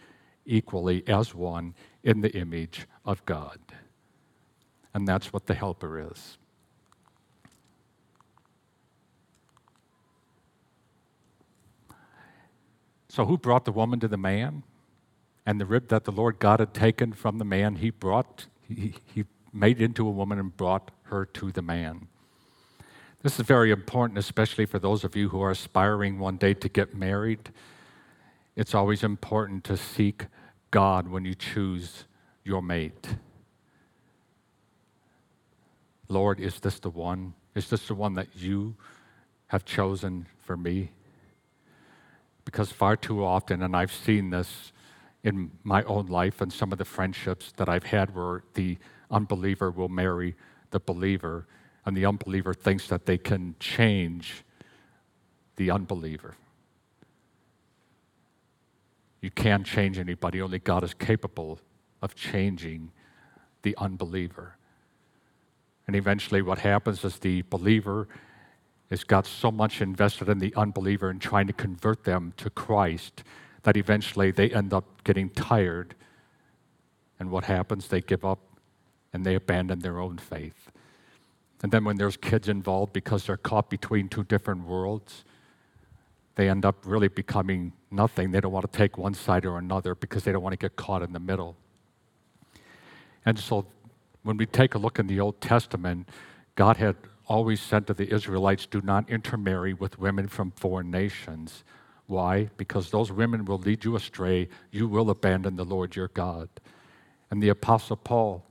equally 0.46 1.06
as 1.08 1.36
one 1.36 1.76
in 2.04 2.22
the 2.22 2.32
image 2.32 2.88
of 3.06 3.24
God. 3.26 3.60
And 4.94 5.08
that's 5.08 5.34
what 5.34 5.46
the 5.46 5.54
helper 5.54 6.12
is. 6.12 6.38
So, 13.10 13.26
who 13.26 13.38
brought 13.38 13.66
the 13.66 13.72
woman 13.72 14.00
to 14.00 14.08
the 14.08 14.18
man? 14.18 14.64
And 15.50 15.60
the 15.60 15.66
rib 15.66 15.88
that 15.88 16.04
the 16.04 16.12
Lord 16.12 16.38
God 16.38 16.60
had 16.60 16.76
taken 16.76 17.12
from 17.12 17.40
the 17.40 17.44
man, 17.44 17.78
he 17.78 17.90
brought, 17.90 18.46
he, 18.62 18.94
he 19.12 19.26
made 19.52 19.82
into 19.82 20.08
a 20.08 20.12
woman 20.12 20.38
and 20.38 20.56
brought 20.56 20.92
her 21.06 21.26
to 21.26 21.52
the 21.52 21.64
man. 21.64 22.08
This 23.24 23.40
is 23.40 23.48
very 23.48 23.72
important, 23.72 24.20
especially 24.20 24.68
for 24.68 24.78
those 24.78 25.04
of 25.04 25.16
you 25.16 25.30
who 25.30 25.42
are 25.42 25.50
aspiring 25.50 26.20
one 26.20 26.38
day 26.38 26.54
to 26.54 26.70
get 26.70 26.94
married. 26.94 27.50
It's 28.56 28.76
always 28.76 29.02
important 29.02 29.64
to 29.64 29.76
seek 29.76 30.28
God 30.70 31.08
when 31.08 31.26
you 31.26 31.34
choose 31.34 32.04
your 32.44 32.62
mate. 32.62 33.16
Lord, 36.10 36.40
is 36.40 36.60
this 36.60 36.78
the 36.78 36.92
one? 36.92 37.34
Is 37.56 37.72
this 37.72 37.88
the 37.88 37.96
one 37.96 38.14
that 38.14 38.36
you 38.36 38.76
have 39.48 39.66
chosen 39.66 40.28
for 40.44 40.56
me? 40.56 40.92
Because 42.46 42.72
far 42.72 42.96
too 42.96 43.26
often, 43.26 43.64
and 43.64 43.76
I've 43.76 43.92
seen 43.92 44.30
this 44.30 44.72
in 45.24 45.52
my 45.64 45.84
own 45.84 46.08
life 46.08 46.42
and 46.42 46.52
some 46.52 46.72
of 46.72 46.78
the 46.78 46.86
friendships 46.86 47.52
that 47.58 47.68
I've 47.68 47.84
had 47.84 48.16
where 48.16 48.44
the 48.54 48.78
unbeliever 49.12 49.72
will 49.72 49.90
marry 49.90 50.36
the 50.72 50.80
believer, 50.80 51.48
and 51.86 51.98
the 51.98 52.06
unbeliever 52.06 52.54
thinks 52.54 52.88
that 52.88 53.06
they 53.06 53.18
can 53.18 53.56
change 53.60 54.44
the 55.56 55.72
unbeliever. 55.72 56.36
You 59.22 59.32
can't 59.32 59.66
change 59.66 59.98
anybody, 59.98 60.42
only 60.42 60.60
God 60.60 60.84
is 60.84 60.94
capable 60.94 61.60
of 62.02 62.16
changing 62.16 62.92
the 63.64 63.76
unbeliever. 63.78 64.56
And 65.88 65.96
eventually, 65.96 66.42
what 66.42 66.60
happens 66.60 67.04
is 67.04 67.18
the 67.18 67.42
believer 67.50 68.08
has 68.90 69.04
got 69.04 69.26
so 69.26 69.52
much 69.52 69.82
invested 69.82 70.30
in 70.30 70.40
the 70.40 70.54
unbeliever 70.56 71.10
and 71.10 71.20
trying 71.20 71.48
to 71.48 71.54
convert 71.54 72.04
them 72.04 72.34
to 72.38 72.50
Christ 72.50 73.24
that 73.64 73.78
eventually 73.78 74.32
they 74.32 74.50
end 74.50 74.74
up 74.74 75.04
getting 75.04 75.30
tired. 75.30 75.96
And 77.20 77.32
what 77.32 77.46
happens? 77.46 77.88
They 77.88 78.02
give 78.02 78.24
up 78.24 78.40
and 79.14 79.26
they 79.26 79.36
abandon 79.36 79.80
their 79.80 80.00
own 80.00 80.18
faith. 80.18 80.72
And 81.62 81.72
then 81.72 81.84
when 81.84 81.98
there's 81.98 82.16
kids 82.16 82.48
involved, 82.48 82.94
because 82.94 83.26
they're 83.26 83.38
caught 83.38 83.70
between 83.70 84.08
two 84.08 84.24
different 84.24 84.66
worlds, 84.66 85.26
they 86.36 86.48
end 86.50 86.64
up 86.64 86.78
really 86.86 87.10
becoming 87.10 87.74
nothing. 87.92 88.32
They 88.32 88.40
don't 88.40 88.54
want 88.54 88.72
to 88.72 88.78
take 88.78 88.98
one 88.98 89.14
side 89.14 89.46
or 89.46 89.58
another 89.58 89.94
because 89.94 90.24
they 90.24 90.32
don't 90.32 90.42
want 90.42 90.54
to 90.54 90.58
get 90.58 90.78
caught 90.78 91.02
in 91.02 91.12
the 91.12 91.20
middle. 91.20 91.58
And 93.26 93.38
so 93.38 93.66
when 94.24 94.38
we 94.38 94.46
take 94.46 94.74
a 94.74 94.78
look 94.78 95.00
in 95.00 95.08
the 95.08 95.20
Old 95.20 95.42
Testament, 95.42 96.08
God 96.56 96.78
had 96.78 96.96
always 97.28 97.60
said 97.60 97.88
to 97.88 97.94
the 97.94 98.14
Israelites, 98.14 98.66
do 98.66 98.82
not 98.82 99.10
intermarry 99.10 99.74
with 99.74 100.00
women 100.00 100.28
from 100.28 100.52
foreign 100.52 100.90
nations. 100.90 101.64
Why? 102.10 102.50
Because 102.58 102.90
those 102.90 103.12
women 103.12 103.46
will 103.46 103.60
lead 103.60 103.86
you 103.86 103.96
astray. 103.96 104.50
You 104.72 104.88
will 104.88 105.12
abandon 105.12 105.58
the 105.58 105.64
Lord 105.64 105.96
your 105.96 106.08
God. 106.08 106.50
And 107.30 107.42
the 107.42 107.50
Apostle 107.50 107.98
Paul 107.98 108.44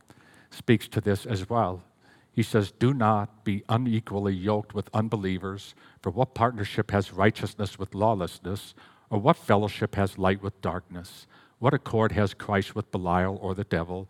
speaks 0.49 0.87
to 0.87 1.01
this 1.01 1.27
as 1.27 1.51
well. 1.51 1.83
He 2.31 2.45
says, 2.45 2.71
Do 2.71 2.95
not 2.95 3.43
be 3.43 3.65
unequally 3.69 4.33
yoked 4.33 4.75
with 4.75 4.89
unbelievers, 4.95 5.75
for 6.01 6.11
what 6.11 6.35
partnership 6.35 6.93
has 6.93 7.13
righteousness 7.13 7.81
with 7.81 7.97
lawlessness, 7.97 8.77
or 9.11 9.19
what 9.19 9.37
fellowship 9.37 9.97
has 9.97 10.19
light 10.19 10.41
with 10.41 10.63
darkness? 10.63 11.27
What 11.59 11.75
accord 11.75 12.13
has 12.13 12.35
Christ 12.35 12.77
with 12.77 12.93
Belial 12.93 13.41
or 13.43 13.57
the 13.57 13.65
devil? 13.65 14.09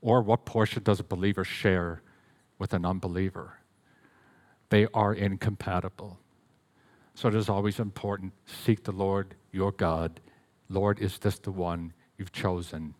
Or 0.00 0.22
what 0.22 0.44
portion 0.44 0.84
does 0.84 1.00
a 1.00 1.04
believer 1.04 1.42
share 1.42 2.00
with 2.60 2.72
an 2.72 2.86
unbeliever? 2.86 3.54
They 4.70 4.86
are 4.94 5.12
incompatible. 5.12 6.20
So 7.14 7.28
it 7.28 7.34
is 7.34 7.48
always 7.48 7.78
important 7.78 8.32
seek 8.46 8.84
the 8.84 8.92
Lord 8.92 9.34
your 9.52 9.72
God. 9.72 10.20
Lord, 10.68 11.00
is 11.00 11.18
this 11.18 11.38
the 11.38 11.50
one 11.50 11.92
you've 12.16 12.32
chosen 12.32 12.94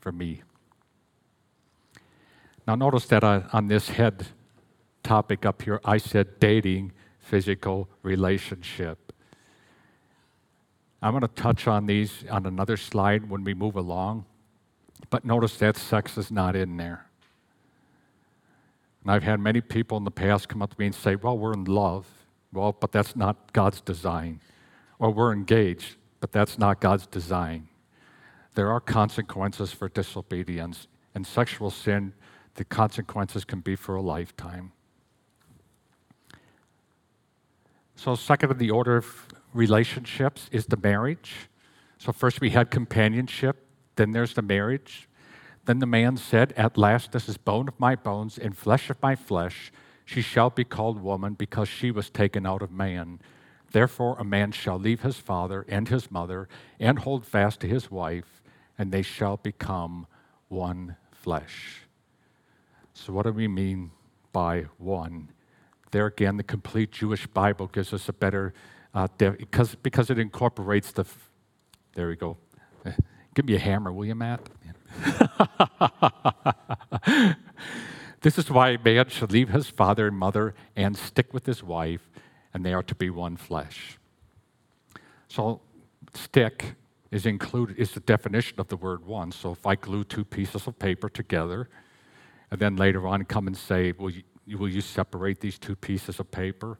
for 0.00 0.12
me? 0.12 0.42
Now, 2.66 2.74
notice 2.74 3.06
that 3.06 3.24
I, 3.24 3.44
on 3.52 3.68
this 3.68 3.90
head 3.90 4.26
topic 5.02 5.46
up 5.46 5.62
here, 5.62 5.80
I 5.84 5.98
said 5.98 6.38
dating, 6.38 6.92
physical 7.18 7.88
relationship. 8.02 9.12
I'm 11.00 11.12
going 11.12 11.22
to 11.22 11.28
touch 11.28 11.66
on 11.66 11.86
these 11.86 12.24
on 12.30 12.44
another 12.46 12.76
slide 12.76 13.30
when 13.30 13.44
we 13.44 13.54
move 13.54 13.76
along, 13.76 14.24
but 15.10 15.24
notice 15.24 15.56
that 15.58 15.76
sex 15.76 16.18
is 16.18 16.30
not 16.30 16.56
in 16.56 16.76
there. 16.76 17.06
And 19.02 19.12
I've 19.12 19.22
had 19.22 19.40
many 19.40 19.60
people 19.60 19.96
in 19.96 20.04
the 20.04 20.10
past 20.10 20.48
come 20.48 20.60
up 20.60 20.74
to 20.74 20.76
me 20.78 20.86
and 20.86 20.94
say, 20.94 21.16
Well, 21.16 21.38
we're 21.38 21.52
in 21.52 21.64
love. 21.64 22.06
Well, 22.52 22.72
but 22.72 22.92
that's 22.92 23.14
not 23.14 23.52
God's 23.52 23.80
design. 23.80 24.40
Or 24.98 25.10
we're 25.10 25.32
engaged, 25.32 25.96
but 26.20 26.32
that's 26.32 26.58
not 26.58 26.80
God's 26.80 27.06
design. 27.06 27.68
There 28.54 28.70
are 28.70 28.80
consequences 28.80 29.72
for 29.72 29.88
disobedience, 29.88 30.88
and 31.14 31.26
sexual 31.26 31.70
sin, 31.70 32.12
the 32.54 32.64
consequences 32.64 33.44
can 33.44 33.60
be 33.60 33.76
for 33.76 33.94
a 33.94 34.02
lifetime. 34.02 34.72
So, 37.94 38.14
second 38.14 38.50
in 38.50 38.58
the 38.58 38.70
order 38.70 38.96
of 38.96 39.28
relationships 39.52 40.48
is 40.52 40.66
the 40.66 40.76
marriage. 40.76 41.48
So, 41.98 42.12
first 42.12 42.40
we 42.40 42.50
had 42.50 42.70
companionship, 42.70 43.64
then 43.96 44.12
there's 44.12 44.34
the 44.34 44.42
marriage. 44.42 45.08
Then 45.64 45.80
the 45.80 45.86
man 45.86 46.16
said, 46.16 46.52
At 46.56 46.78
last, 46.78 47.12
this 47.12 47.28
is 47.28 47.36
bone 47.36 47.68
of 47.68 47.78
my 47.78 47.94
bones 47.94 48.38
and 48.38 48.56
flesh 48.56 48.88
of 48.88 49.02
my 49.02 49.14
flesh. 49.14 49.70
She 50.08 50.22
shall 50.22 50.48
be 50.48 50.64
called 50.64 51.02
woman 51.02 51.34
because 51.34 51.68
she 51.68 51.90
was 51.90 52.08
taken 52.08 52.46
out 52.46 52.62
of 52.62 52.72
man. 52.72 53.20
Therefore, 53.72 54.16
a 54.18 54.24
man 54.24 54.52
shall 54.52 54.78
leave 54.78 55.02
his 55.02 55.18
father 55.18 55.66
and 55.68 55.86
his 55.86 56.10
mother 56.10 56.48
and 56.80 57.00
hold 57.00 57.26
fast 57.26 57.60
to 57.60 57.68
his 57.68 57.90
wife, 57.90 58.42
and 58.78 58.90
they 58.90 59.02
shall 59.02 59.36
become 59.36 60.06
one 60.48 60.96
flesh. 61.12 61.82
So, 62.94 63.12
what 63.12 63.24
do 63.24 63.32
we 63.32 63.48
mean 63.48 63.90
by 64.32 64.68
one? 64.78 65.28
There 65.90 66.06
again, 66.06 66.38
the 66.38 66.42
complete 66.42 66.90
Jewish 66.90 67.26
Bible 67.26 67.66
gives 67.66 67.92
us 67.92 68.08
a 68.08 68.14
better, 68.14 68.54
uh, 68.94 69.08
because, 69.18 69.74
because 69.74 70.08
it 70.08 70.18
incorporates 70.18 70.90
the. 70.90 71.02
F- 71.02 71.30
there 71.92 72.08
we 72.08 72.16
go. 72.16 72.38
Give 73.34 73.44
me 73.44 73.56
a 73.56 73.58
hammer, 73.58 73.92
will 73.92 74.06
you, 74.06 74.14
Matt? 74.14 74.48
This 78.20 78.38
is 78.38 78.50
why 78.50 78.70
a 78.70 78.78
man 78.78 79.08
should 79.08 79.30
leave 79.30 79.50
his 79.50 79.68
father 79.68 80.08
and 80.08 80.16
mother 80.16 80.54
and 80.74 80.96
stick 80.96 81.32
with 81.32 81.46
his 81.46 81.62
wife, 81.62 82.10
and 82.52 82.64
they 82.64 82.72
are 82.72 82.82
to 82.82 82.94
be 82.94 83.10
one 83.10 83.36
flesh. 83.36 83.98
So, 85.28 85.60
stick 86.14 86.74
is 87.10 87.26
included 87.26 87.78
is 87.78 87.92
the 87.92 88.00
definition 88.00 88.58
of 88.58 88.68
the 88.68 88.76
word 88.76 89.06
one. 89.06 89.30
So, 89.30 89.52
if 89.52 89.66
I 89.66 89.76
glue 89.76 90.04
two 90.04 90.24
pieces 90.24 90.66
of 90.66 90.78
paper 90.78 91.08
together, 91.08 91.68
and 92.50 92.60
then 92.60 92.76
later 92.76 93.06
on 93.06 93.24
come 93.24 93.46
and 93.46 93.56
say, 93.56 93.92
"Will 93.92 94.10
you, 94.10 94.22
will 94.58 94.68
you 94.68 94.80
separate 94.80 95.40
these 95.40 95.58
two 95.58 95.76
pieces 95.76 96.18
of 96.18 96.30
paper?" 96.30 96.78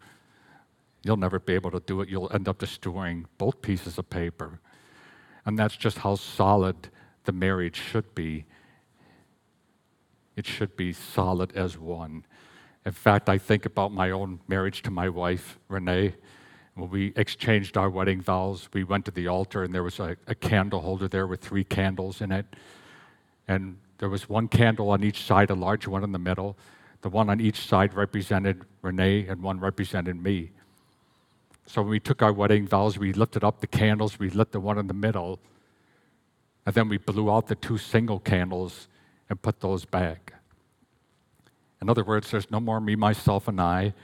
You'll 1.04 1.16
never 1.16 1.38
be 1.38 1.54
able 1.54 1.70
to 1.70 1.80
do 1.80 2.00
it. 2.00 2.08
You'll 2.08 2.32
end 2.32 2.48
up 2.48 2.58
destroying 2.58 3.26
both 3.38 3.62
pieces 3.62 3.98
of 3.98 4.10
paper, 4.10 4.60
and 5.46 5.56
that's 5.56 5.76
just 5.76 5.98
how 5.98 6.16
solid 6.16 6.90
the 7.24 7.32
marriage 7.32 7.76
should 7.76 8.14
be 8.14 8.44
it 10.38 10.46
should 10.46 10.76
be 10.76 10.92
solid 10.92 11.52
as 11.56 11.76
one. 11.76 12.24
In 12.86 12.92
fact, 12.92 13.28
I 13.28 13.38
think 13.38 13.66
about 13.66 13.92
my 13.92 14.12
own 14.12 14.38
marriage 14.46 14.82
to 14.82 14.90
my 14.90 15.08
wife, 15.08 15.58
Renee. 15.66 16.14
When 16.74 16.88
we 16.90 17.12
exchanged 17.16 17.76
our 17.76 17.90
wedding 17.90 18.22
vows, 18.22 18.68
we 18.72 18.84
went 18.84 19.04
to 19.06 19.10
the 19.10 19.26
altar 19.26 19.64
and 19.64 19.74
there 19.74 19.82
was 19.82 19.98
a, 19.98 20.16
a 20.28 20.36
candle 20.36 20.80
holder 20.80 21.08
there 21.08 21.26
with 21.26 21.40
three 21.40 21.64
candles 21.64 22.20
in 22.20 22.30
it. 22.30 22.46
And 23.48 23.78
there 23.98 24.08
was 24.08 24.28
one 24.28 24.46
candle 24.46 24.90
on 24.90 25.02
each 25.02 25.24
side, 25.24 25.50
a 25.50 25.54
large 25.54 25.88
one 25.88 26.04
in 26.04 26.12
the 26.12 26.20
middle. 26.20 26.56
The 27.00 27.08
one 27.08 27.28
on 27.30 27.40
each 27.40 27.66
side 27.66 27.94
represented 27.94 28.64
Renee, 28.80 29.26
and 29.26 29.42
one 29.42 29.58
represented 29.58 30.22
me. 30.22 30.52
So 31.66 31.82
when 31.82 31.90
we 31.90 32.00
took 32.00 32.22
our 32.22 32.32
wedding 32.32 32.64
vows, 32.68 32.96
we 32.96 33.12
lifted 33.12 33.42
up 33.42 33.60
the 33.60 33.66
candles, 33.66 34.20
we 34.20 34.30
lit 34.30 34.52
the 34.52 34.60
one 34.60 34.78
in 34.78 34.86
the 34.86 34.94
middle, 34.94 35.40
and 36.64 36.74
then 36.76 36.88
we 36.88 36.96
blew 36.96 37.28
out 37.28 37.48
the 37.48 37.56
two 37.56 37.76
single 37.76 38.20
candles 38.20 38.86
and 39.28 39.40
put 39.40 39.60
those 39.60 39.84
back. 39.84 40.34
In 41.80 41.88
other 41.88 42.04
words, 42.04 42.30
there's 42.30 42.50
no 42.50 42.60
more 42.60 42.80
me, 42.80 42.96
myself, 42.96 43.48
and 43.48 43.60
I. 43.60 43.94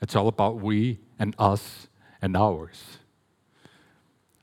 It's 0.00 0.14
all 0.14 0.28
about 0.28 0.60
we 0.60 0.98
and 1.18 1.34
us 1.38 1.88
and 2.20 2.36
ours. 2.36 2.98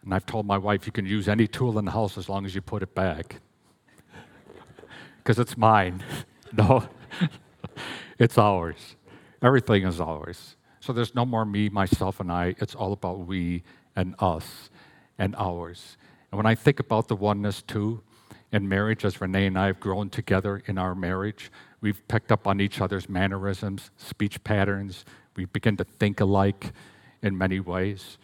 And 0.03 0.13
I've 0.13 0.25
told 0.25 0.45
my 0.45 0.57
wife, 0.57 0.85
you 0.85 0.91
can 0.91 1.05
use 1.05 1.27
any 1.27 1.47
tool 1.47 1.79
in 1.79 1.85
the 1.85 1.91
house 1.91 2.17
as 2.17 2.29
long 2.29 2.45
as 2.45 2.55
you 2.55 2.61
put 2.61 2.83
it 2.83 2.93
back. 2.95 3.37
Because 5.17 5.39
it's 5.39 5.57
mine. 5.57 6.03
no, 6.53 6.87
it's 8.19 8.37
ours. 8.37 8.95
Everything 9.41 9.83
is 9.83 9.99
ours. 9.99 10.55
So 10.79 10.93
there's 10.93 11.15
no 11.15 11.25
more 11.25 11.45
me, 11.45 11.67
myself, 11.67 12.19
and 12.19 12.31
I. 12.31 12.53
It's 12.59 12.75
all 12.75 12.93
about 12.93 13.25
we 13.25 13.63
and 13.95 14.13
us 14.19 14.69
and 15.17 15.35
ours. 15.35 15.97
And 16.29 16.37
when 16.37 16.45
I 16.45 16.53
think 16.53 16.79
about 16.79 17.07
the 17.07 17.15
oneness 17.15 17.63
too, 17.63 18.03
in 18.55 18.69
marriage, 18.69 19.03
as 19.03 19.19
Renee 19.19 19.47
and 19.47 19.59
I 19.59 19.65
have 19.65 19.81
grown 19.81 20.09
together 20.09 20.63
in 20.65 20.77
our 20.77 20.95
marriage, 20.95 21.51
we've 21.81 22.07
picked 22.07 22.31
up 22.31 22.47
on 22.47 22.61
each 22.61 22.79
other's 22.79 23.09
mannerisms, 23.09 23.91
speech 23.97 24.41
patterns. 24.45 25.03
We 25.35 25.43
begin 25.43 25.75
to 25.75 25.83
think 25.83 26.21
alike 26.21 26.71
in 27.21 27.37
many 27.37 27.59
ways. 27.59 28.17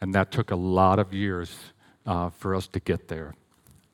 And 0.00 0.14
that 0.14 0.30
took 0.32 0.50
a 0.50 0.56
lot 0.56 0.98
of 0.98 1.12
years 1.12 1.54
uh, 2.06 2.30
for 2.30 2.54
us 2.54 2.66
to 2.68 2.80
get 2.80 3.08
there. 3.08 3.34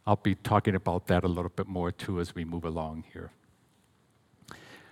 I'll 0.07 0.15
be 0.15 0.37
talking 0.37 0.77
about 0.77 1.09
that 1.09 1.25
a 1.25 1.29
little 1.29 1.51
bit 1.51 1.67
more 1.67 1.91
too 1.91 2.21
as 2.21 2.33
we 2.33 2.45
move 2.45 2.65
along 2.65 3.05
here. 3.12 3.33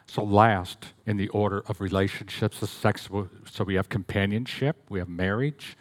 So, 0.06 0.24
last 0.24 0.86
in 1.06 1.18
the 1.18 1.28
order 1.28 1.62
of 1.68 1.80
relationships 1.80 2.60
is 2.64 2.70
sex. 2.70 3.08
So, 3.48 3.62
we 3.62 3.76
have 3.76 3.88
companionship, 3.88 4.76
we 4.88 4.98
have 4.98 5.08
marriage, 5.08 5.76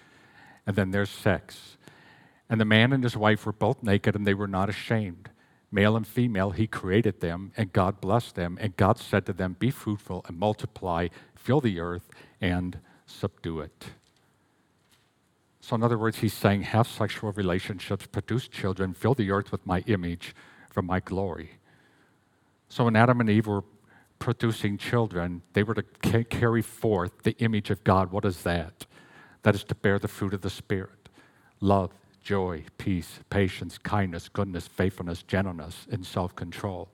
and 0.68 0.75
then 0.75 0.92
there's 0.92 1.10
sex. 1.10 1.78
And 2.50 2.60
the 2.60 2.65
man 2.65 2.91
and 2.91 3.03
his 3.03 3.15
wife 3.15 3.46
were 3.46 3.53
both 3.53 3.84
naked 3.84 4.15
and 4.15 4.25
they 4.25 4.34
were 4.34 4.48
not 4.48 4.70
ashamed. 4.70 5.29
Male 5.72 5.96
and 5.96 6.08
female, 6.08 6.50
he 6.50 6.65
created 6.65 7.20
them, 7.20 7.51
and 7.56 7.72
God 7.72 8.01
blessed 8.01 8.34
them. 8.34 8.58
And 8.60 8.75
God 8.75 8.98
said 8.98 9.27
to 9.27 9.34
them, 9.34 9.56
Be 9.60 9.70
fruitful 9.70 10.25
and 10.27 10.38
multiply, 10.38 11.10
fill 11.36 11.62
the 11.62 11.79
earth, 11.79 12.10
and 12.41 12.79
subdue 13.06 13.60
it. 13.60 13.91
So, 15.62 15.75
in 15.75 15.84
other 15.84 16.00
words, 16.00 16.18
he's 16.18 16.34
saying, 16.34 16.63
Have 16.63 16.88
sexual 16.88 17.32
relationships, 17.34 18.08
produce 18.08 18.48
children, 18.48 18.96
fill 18.96 19.13
the 19.13 19.29
earth 19.29 19.51
with 19.51 19.63
my 19.68 19.82
image 19.86 20.34
for 20.72 20.82
my 20.82 21.00
glory. 21.00 21.51
So, 22.68 22.86
when 22.86 22.96
Adam 22.96 23.22
and 23.22 23.29
Eve 23.29 23.46
were 23.46 23.63
producing 24.18 24.79
children, 24.79 25.44
they 25.53 25.62
were 25.62 25.75
to 25.75 25.84
carry 26.24 26.63
forth 26.63 27.22
the 27.22 27.38
image 27.38 27.70
of 27.70 27.84
God. 27.84 28.12
What 28.12 28.25
is 28.25 28.41
that? 28.41 28.88
That 29.44 29.53
is 29.53 29.63
to 29.65 29.75
bear 29.75 30.00
the 30.00 30.08
fruit 30.08 30.34
of 30.34 30.41
the 30.41 30.50
Spirit 30.50 31.00
love, 31.62 31.91
joy, 32.24 32.64
peace, 32.78 33.20
patience, 33.30 33.78
kindness, 33.78 34.30
goodness, 34.30 34.68
faithfulness, 34.68 35.24
gentleness, 35.24 35.88
and 35.92 36.06
self 36.06 36.36
control. 36.36 36.90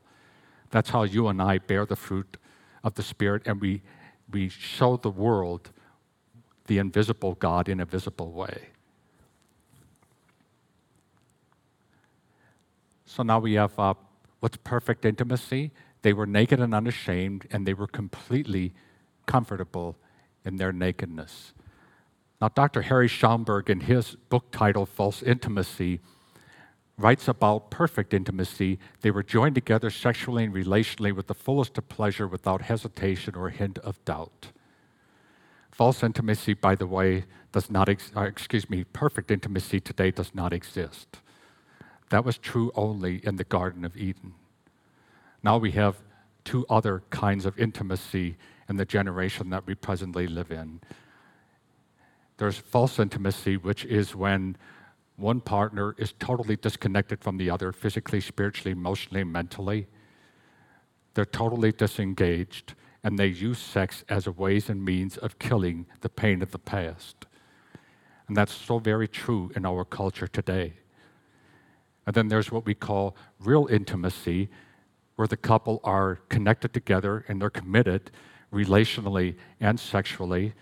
That's 0.71 0.89
how 0.89 1.03
you 1.03 1.27
and 1.27 1.41
I 1.41 1.57
bear 1.57 1.85
the 1.85 1.95
fruit 1.95 2.37
of 2.83 2.95
the 2.95 3.03
Spirit, 3.03 3.43
and 3.45 3.59
we, 3.59 3.81
we 4.31 4.49
show 4.49 4.97
the 4.97 5.09
world 5.09 5.71
the 6.67 6.77
invisible 6.77 7.35
God 7.35 7.69
in 7.69 7.79
a 7.79 7.85
visible 7.85 8.31
way. 8.31 8.67
So 13.05 13.23
now 13.23 13.39
we 13.39 13.53
have 13.53 13.77
uh, 13.79 13.93
what's 14.39 14.57
perfect 14.57 15.05
intimacy. 15.05 15.71
They 16.01 16.13
were 16.13 16.27
naked 16.27 16.59
and 16.59 16.73
unashamed, 16.75 17.47
and 17.51 17.65
they 17.65 17.73
were 17.73 17.87
completely 17.87 18.73
comfortable 19.25 19.97
in 20.43 20.57
their 20.57 20.71
nakedness. 20.71 21.54
Now, 22.41 22.49
Dr. 22.49 22.83
Harry 22.83 23.07
Schaumburg, 23.07 23.69
in 23.69 23.81
his 23.81 24.15
book 24.29 24.51
titled 24.51 24.89
False 24.89 25.23
Intimacy, 25.23 25.99
writes 26.97 27.27
about 27.27 27.71
perfect 27.71 28.13
intimacy. 28.13 28.79
They 29.01 29.11
were 29.11 29.23
joined 29.23 29.55
together 29.55 29.89
sexually 29.89 30.45
and 30.45 30.53
relationally 30.53 31.13
with 31.13 31.27
the 31.27 31.33
fullest 31.33 31.77
of 31.77 31.87
pleasure 31.89 32.27
without 32.27 32.63
hesitation 32.63 33.35
or 33.35 33.49
hint 33.49 33.77
of 33.79 34.03
doubt. 34.05 34.47
False 35.71 36.03
intimacy, 36.03 36.53
by 36.53 36.75
the 36.75 36.87
way, 36.87 37.25
does 37.51 37.69
not, 37.69 37.89
ex- 37.89 38.11
uh, 38.15 38.21
excuse 38.21 38.69
me, 38.69 38.83
perfect 38.83 39.29
intimacy 39.29 39.79
today 39.79 40.11
does 40.11 40.33
not 40.33 40.53
exist. 40.53 41.19
That 42.09 42.23
was 42.23 42.37
true 42.37 42.71
only 42.75 43.25
in 43.25 43.35
the 43.35 43.43
Garden 43.43 43.83
of 43.83 43.97
Eden. 43.97 44.35
Now 45.43 45.57
we 45.57 45.71
have 45.71 45.97
two 46.45 46.65
other 46.69 47.03
kinds 47.09 47.45
of 47.45 47.59
intimacy 47.59 48.37
in 48.69 48.77
the 48.77 48.85
generation 48.85 49.49
that 49.49 49.67
we 49.67 49.75
presently 49.75 50.27
live 50.27 50.51
in. 50.51 50.79
There's 52.37 52.57
false 52.57 52.99
intimacy, 52.99 53.57
which 53.57 53.85
is 53.85 54.15
when 54.15 54.57
one 55.15 55.39
partner 55.39 55.95
is 55.97 56.13
totally 56.19 56.57
disconnected 56.57 57.21
from 57.21 57.37
the 57.37 57.49
other, 57.49 57.71
physically, 57.71 58.19
spiritually, 58.19 58.71
emotionally, 58.71 59.23
mentally. 59.23 59.87
They're 61.13 61.25
totally 61.25 61.71
disengaged, 61.71 62.73
and 63.03 63.17
they 63.17 63.27
use 63.27 63.59
sex 63.59 64.03
as 64.09 64.27
a 64.27 64.31
ways 64.31 64.69
and 64.69 64.83
means 64.83 65.15
of 65.17 65.39
killing 65.39 65.85
the 66.01 66.09
pain 66.09 66.41
of 66.41 66.51
the 66.51 66.59
past. 66.59 67.25
And 68.27 68.35
that's 68.35 68.53
so 68.53 68.79
very 68.79 69.07
true 69.07 69.51
in 69.55 69.65
our 69.65 69.85
culture 69.85 70.27
today. 70.27 70.73
And 72.05 72.13
then 72.13 72.27
there's 72.27 72.51
what 72.51 72.65
we 72.65 72.73
call 72.73 73.15
real 73.39 73.67
intimacy, 73.67 74.49
where 75.15 75.27
the 75.27 75.37
couple 75.37 75.79
are 75.85 76.19
connected 76.27 76.73
together 76.73 77.23
and 77.29 77.41
they're 77.41 77.49
committed 77.49 78.11
relationally 78.51 79.35
and 79.61 79.79
sexually 79.79 80.53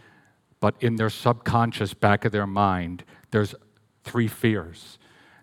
but 0.64 0.82
in 0.82 0.96
their 0.96 1.10
subconscious 1.10 1.94
back 1.94 2.24
of 2.24 2.32
their 2.32 2.48
mind, 2.48 3.04
there's 3.32 3.54
three 4.06 4.30
fears 4.30 4.98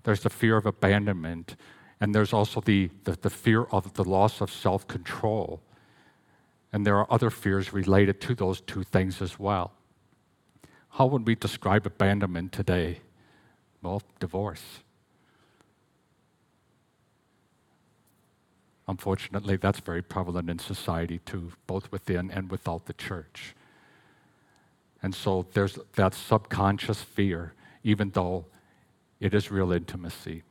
there's 0.05 0.23
the 0.23 0.31
fear 0.31 0.57
of 0.57 0.65
abandonment, 0.65 1.57
and 2.01 2.15
there's 2.15 2.33
also 2.33 2.63
the, 2.63 2.89
the, 3.05 3.19
the 3.21 3.29
fear 3.29 3.65
of 3.65 3.93
the 3.93 4.03
loss 4.03 4.41
of 4.41 4.51
self 4.51 4.89
control. 4.89 5.61
And 6.73 6.87
there 6.87 6.97
are 6.97 7.07
other 7.13 7.29
fears 7.29 7.71
related 7.71 8.19
to 8.23 8.35
those 8.35 8.63
two 8.63 8.83
things 8.83 9.21
as 9.21 9.39
well. 9.39 9.73
How 10.89 11.05
would 11.05 11.27
we 11.27 11.35
describe 11.35 11.85
abandonment 11.85 12.53
today? 12.53 13.01
Well, 13.83 14.01
divorce. 14.21 14.65
Unfortunately, 18.89 19.59
that's 19.59 19.81
very 19.81 20.01
prevalent 20.01 20.49
in 20.49 20.59
society 20.59 21.19
too, 21.27 21.53
both 21.67 21.93
within 21.93 22.31
and 22.31 22.51
without 22.51 22.87
the 22.87 22.95
church. 22.95 23.55
And 25.03 25.15
so 25.15 25.47
there's 25.53 25.79
that 25.95 26.15
subconscious 26.15 27.03
fear, 27.03 27.55
even 27.83 28.11
though 28.11 28.47
it 29.19 29.35
is 29.35 29.51
real 29.51 29.73
intimacy. 29.73 30.43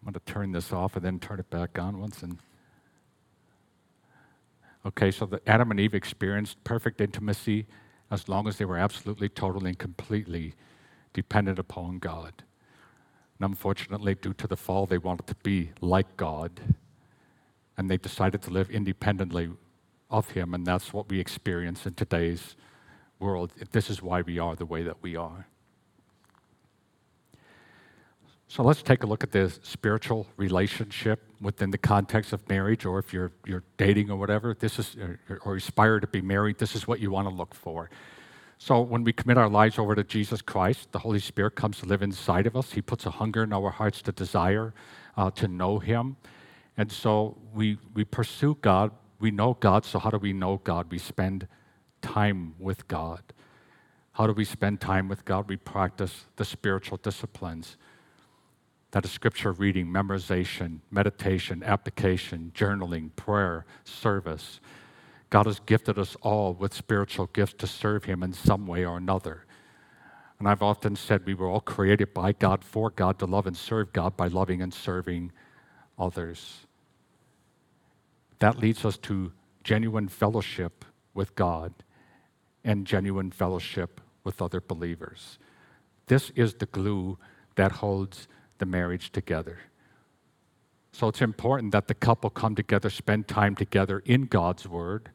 I'm 0.00 0.12
going 0.12 0.14
to 0.14 0.32
turn 0.32 0.52
this 0.52 0.72
off 0.72 0.96
and 0.96 1.04
then 1.04 1.18
turn 1.18 1.40
it 1.40 1.50
back 1.50 1.78
on 1.78 2.00
once. 2.00 2.22
And 2.22 2.38
okay, 4.86 5.10
so 5.10 5.26
the 5.26 5.40
Adam 5.46 5.70
and 5.70 5.80
Eve 5.80 5.94
experienced 5.94 6.62
perfect 6.64 7.00
intimacy 7.00 7.66
as 8.10 8.28
long 8.28 8.48
as 8.48 8.56
they 8.56 8.64
were 8.64 8.78
absolutely, 8.78 9.28
totally, 9.28 9.70
and 9.70 9.78
completely 9.78 10.54
dependent 11.12 11.58
upon 11.58 11.98
God. 11.98 12.32
And 13.38 13.50
unfortunately, 13.50 14.14
due 14.14 14.34
to 14.34 14.46
the 14.46 14.56
fall, 14.56 14.86
they 14.86 14.98
wanted 14.98 15.26
to 15.26 15.34
be 15.36 15.70
like 15.80 16.16
God 16.16 16.60
and 17.80 17.88
they 17.88 17.96
decided 17.96 18.42
to 18.42 18.50
live 18.50 18.68
independently 18.70 19.48
of 20.10 20.32
Him, 20.32 20.52
and 20.52 20.66
that's 20.66 20.92
what 20.92 21.08
we 21.08 21.18
experience 21.18 21.86
in 21.86 21.94
today's 21.94 22.54
world. 23.18 23.52
This 23.72 23.88
is 23.88 24.02
why 24.02 24.20
we 24.20 24.38
are 24.38 24.54
the 24.54 24.66
way 24.66 24.82
that 24.82 24.98
we 25.00 25.16
are. 25.16 25.46
So 28.48 28.62
let's 28.62 28.82
take 28.82 29.02
a 29.02 29.06
look 29.06 29.22
at 29.22 29.32
the 29.32 29.50
spiritual 29.62 30.26
relationship 30.36 31.26
within 31.40 31.70
the 31.70 31.78
context 31.78 32.34
of 32.34 32.46
marriage, 32.50 32.84
or 32.84 32.98
if 32.98 33.14
you're, 33.14 33.32
you're 33.46 33.64
dating 33.78 34.10
or 34.10 34.18
whatever, 34.18 34.54
this 34.54 34.78
is, 34.78 34.96
or, 34.96 35.40
or 35.46 35.56
aspire 35.56 36.00
to 36.00 36.06
be 36.06 36.20
married, 36.20 36.58
this 36.58 36.74
is 36.74 36.86
what 36.86 37.00
you 37.00 37.10
want 37.10 37.28
to 37.30 37.34
look 37.34 37.54
for. 37.54 37.88
So 38.58 38.82
when 38.82 39.04
we 39.04 39.14
commit 39.14 39.38
our 39.38 39.48
lives 39.48 39.78
over 39.78 39.94
to 39.94 40.04
Jesus 40.04 40.42
Christ, 40.42 40.92
the 40.92 40.98
Holy 40.98 41.20
Spirit 41.20 41.54
comes 41.54 41.78
to 41.78 41.86
live 41.86 42.02
inside 42.02 42.46
of 42.46 42.56
us. 42.56 42.72
He 42.72 42.82
puts 42.82 43.06
a 43.06 43.10
hunger 43.10 43.42
in 43.42 43.54
our 43.54 43.70
hearts 43.70 44.02
to 44.02 44.12
desire 44.12 44.74
uh, 45.16 45.30
to 45.30 45.48
know 45.48 45.78
Him. 45.78 46.16
And 46.80 46.90
so 46.90 47.36
we, 47.52 47.76
we 47.92 48.04
pursue 48.06 48.56
God. 48.62 48.92
We 49.18 49.30
know 49.30 49.52
God. 49.52 49.84
So, 49.84 49.98
how 49.98 50.08
do 50.08 50.16
we 50.16 50.32
know 50.32 50.62
God? 50.64 50.90
We 50.90 50.96
spend 50.96 51.46
time 52.00 52.54
with 52.58 52.88
God. 52.88 53.20
How 54.12 54.26
do 54.26 54.32
we 54.32 54.46
spend 54.46 54.80
time 54.80 55.06
with 55.06 55.26
God? 55.26 55.46
We 55.46 55.58
practice 55.58 56.24
the 56.36 56.44
spiritual 56.46 56.96
disciplines 56.96 57.76
that 58.92 59.04
is 59.04 59.10
scripture 59.10 59.52
reading, 59.52 59.88
memorization, 59.88 60.78
meditation, 60.90 61.62
application, 61.62 62.50
journaling, 62.54 63.14
prayer, 63.14 63.66
service. 63.84 64.58
God 65.28 65.44
has 65.44 65.60
gifted 65.60 65.98
us 65.98 66.16
all 66.22 66.54
with 66.54 66.72
spiritual 66.72 67.26
gifts 67.26 67.56
to 67.58 67.66
serve 67.66 68.04
Him 68.04 68.22
in 68.22 68.32
some 68.32 68.66
way 68.66 68.86
or 68.86 68.96
another. 68.96 69.44
And 70.38 70.48
I've 70.48 70.62
often 70.62 70.96
said 70.96 71.26
we 71.26 71.34
were 71.34 71.46
all 71.46 71.60
created 71.60 72.14
by 72.14 72.32
God 72.32 72.64
for 72.64 72.88
God 72.88 73.18
to 73.18 73.26
love 73.26 73.46
and 73.46 73.54
serve 73.54 73.92
God 73.92 74.16
by 74.16 74.28
loving 74.28 74.62
and 74.62 74.72
serving 74.72 75.32
others 75.98 76.64
that 78.40 78.58
leads 78.58 78.84
us 78.84 78.98
to 78.98 79.32
genuine 79.62 80.08
fellowship 80.08 80.84
with 81.14 81.34
God 81.36 81.72
and 82.64 82.86
genuine 82.86 83.30
fellowship 83.30 84.00
with 84.24 84.42
other 84.42 84.60
believers. 84.60 85.38
This 86.06 86.30
is 86.34 86.54
the 86.54 86.66
glue 86.66 87.18
that 87.56 87.72
holds 87.72 88.28
the 88.58 88.66
marriage 88.66 89.12
together. 89.12 89.58
So 90.92 91.08
it's 91.08 91.22
important 91.22 91.72
that 91.72 91.86
the 91.86 91.94
couple 91.94 92.30
come 92.30 92.54
together, 92.54 92.90
spend 92.90 93.28
time 93.28 93.54
together 93.54 94.00
in 94.04 94.22
God's 94.22 94.66
Word, 94.66 95.10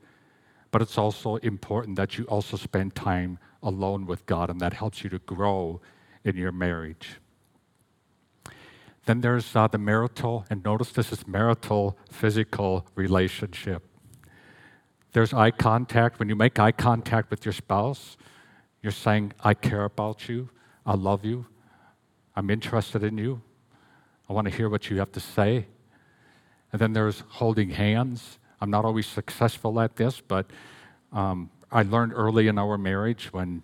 but 0.71 0.81
it's 0.81 0.97
also 0.97 1.35
important 1.37 1.95
that 1.97 2.17
you 2.17 2.23
also 2.25 2.57
spend 2.57 2.95
time 2.95 3.39
alone 3.61 4.05
with 4.05 4.25
God, 4.25 4.49
and 4.49 4.59
that 4.61 4.73
helps 4.73 5.03
you 5.03 5.09
to 5.09 5.19
grow 5.19 5.81
in 6.23 6.37
your 6.37 6.51
marriage. 6.51 7.19
Then 9.05 9.21
there's 9.21 9.55
uh, 9.55 9.67
the 9.67 9.77
marital, 9.77 10.45
and 10.49 10.63
notice 10.63 10.91
this 10.91 11.11
is 11.11 11.27
marital 11.27 11.97
physical 12.09 12.87
relationship. 12.95 13.83
There's 15.13 15.33
eye 15.33 15.51
contact. 15.51 16.19
When 16.19 16.27
you 16.27 16.35
make 16.35 16.59
eye 16.59 16.71
contact 16.71 17.29
with 17.29 17.45
your 17.45 17.53
spouse, 17.53 18.17
you're 18.81 18.91
saying, 18.91 19.33
I 19.43 19.53
care 19.53 19.83
about 19.83 20.27
you, 20.27 20.49
I 20.85 20.95
love 20.95 21.23
you, 21.23 21.45
I'm 22.35 22.49
interested 22.49 23.03
in 23.03 23.17
you, 23.17 23.41
I 24.29 24.33
want 24.33 24.49
to 24.49 24.55
hear 24.55 24.69
what 24.69 24.89
you 24.89 24.97
have 24.97 25.11
to 25.13 25.19
say. 25.19 25.67
And 26.71 26.81
then 26.81 26.93
there's 26.93 27.23
holding 27.29 27.69
hands. 27.69 28.39
I'm 28.59 28.69
not 28.69 28.85
always 28.85 29.05
successful 29.05 29.79
at 29.79 29.95
this, 29.95 30.19
but 30.19 30.47
um, 31.13 31.49
I 31.71 31.83
learned 31.83 32.13
early 32.13 32.47
in 32.47 32.57
our 32.57 32.77
marriage 32.77 33.31
when 33.31 33.63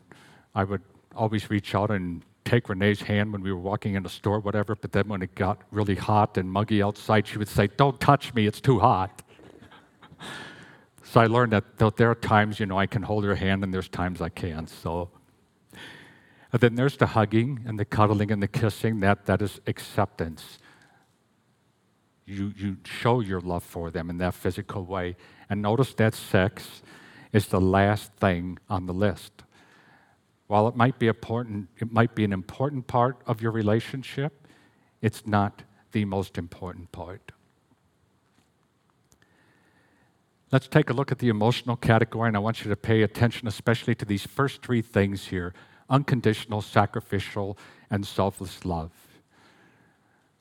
I 0.55 0.63
would 0.63 0.81
always 1.15 1.49
reach 1.49 1.75
out 1.75 1.91
and 1.91 2.23
take 2.45 2.69
Renee's 2.69 3.01
hand 3.01 3.31
when 3.31 3.41
we 3.41 3.51
were 3.51 3.59
walking 3.59 3.95
in 3.95 4.03
the 4.03 4.09
store, 4.09 4.39
whatever. 4.39 4.75
But 4.75 4.91
then 4.91 5.07
when 5.07 5.21
it 5.21 5.35
got 5.35 5.61
really 5.71 5.95
hot 5.95 6.37
and 6.37 6.51
muggy 6.51 6.81
outside, 6.81 7.27
she 7.27 7.37
would 7.37 7.47
say, 7.47 7.67
Don't 7.77 7.99
touch 7.99 8.33
me, 8.33 8.47
it's 8.47 8.61
too 8.61 8.79
hot. 8.79 9.21
so 11.03 11.21
I 11.21 11.27
learned 11.27 11.53
that 11.53 11.97
there 11.97 12.09
are 12.09 12.15
times, 12.15 12.59
you 12.59 12.65
know, 12.65 12.77
I 12.77 12.87
can 12.87 13.03
hold 13.03 13.23
her 13.23 13.35
hand 13.35 13.63
and 13.63 13.73
there's 13.73 13.89
times 13.89 14.21
I 14.21 14.29
can't. 14.29 14.69
So 14.69 15.09
and 16.53 16.61
then 16.61 16.75
there's 16.75 16.97
the 16.97 17.07
hugging 17.07 17.63
and 17.65 17.79
the 17.79 17.85
cuddling 17.85 18.31
and 18.31 18.43
the 18.43 18.47
kissing. 18.47 18.99
That, 18.99 19.25
that 19.25 19.41
is 19.41 19.61
acceptance. 19.67 20.59
You, 22.25 22.53
you 22.57 22.77
show 22.85 23.21
your 23.21 23.41
love 23.41 23.63
for 23.63 23.89
them 23.89 24.09
in 24.09 24.17
that 24.17 24.33
physical 24.33 24.83
way. 24.83 25.15
And 25.49 25.61
notice 25.61 25.93
that 25.95 26.13
sex 26.13 26.81
is 27.31 27.47
the 27.47 27.61
last 27.61 28.13
thing 28.13 28.59
on 28.69 28.85
the 28.85 28.93
list. 28.93 29.43
While 30.51 30.67
it 30.67 30.75
might 30.75 30.99
be 30.99 31.07
important, 31.07 31.69
it 31.79 31.93
might 31.93 32.13
be 32.13 32.25
an 32.25 32.33
important 32.33 32.85
part 32.85 33.21
of 33.25 33.41
your 33.41 33.53
relationship, 33.53 34.49
it's 35.01 35.25
not 35.25 35.63
the 35.93 36.03
most 36.03 36.37
important 36.37 36.91
part. 36.91 37.31
Let's 40.51 40.67
take 40.67 40.89
a 40.89 40.93
look 40.93 41.09
at 41.09 41.19
the 41.19 41.29
emotional 41.29 41.77
category, 41.77 42.27
and 42.27 42.35
I 42.35 42.41
want 42.41 42.65
you 42.65 42.69
to 42.69 42.75
pay 42.75 43.01
attention 43.03 43.47
especially 43.47 43.95
to 43.95 44.03
these 44.03 44.25
first 44.25 44.61
three 44.61 44.81
things 44.81 45.27
here 45.27 45.53
unconditional, 45.89 46.61
sacrificial, 46.61 47.57
and 47.89 48.05
selfless 48.05 48.65
love. 48.65 48.91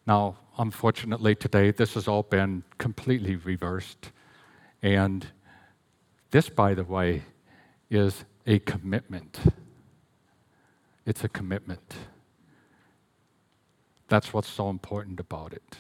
Now, 0.09 0.39
unfortunately, 0.59 1.37
today, 1.37 1.71
this 1.71 1.95
has 1.95 2.09
all 2.09 2.25
been 2.25 2.65
completely 2.79 3.37
reversed. 3.37 4.11
And 4.83 5.25
this, 6.33 6.49
by 6.49 6.75
the 6.75 6.83
way, 6.83 7.23
is 7.91 8.25
a 8.45 8.59
commitment. 8.59 9.39
It's 11.11 11.25
a 11.25 11.29
commitment. 11.29 11.97
That's 14.07 14.33
what's 14.33 14.47
so 14.49 14.71
important 14.71 15.19
about 15.19 15.53
it. 15.53 15.79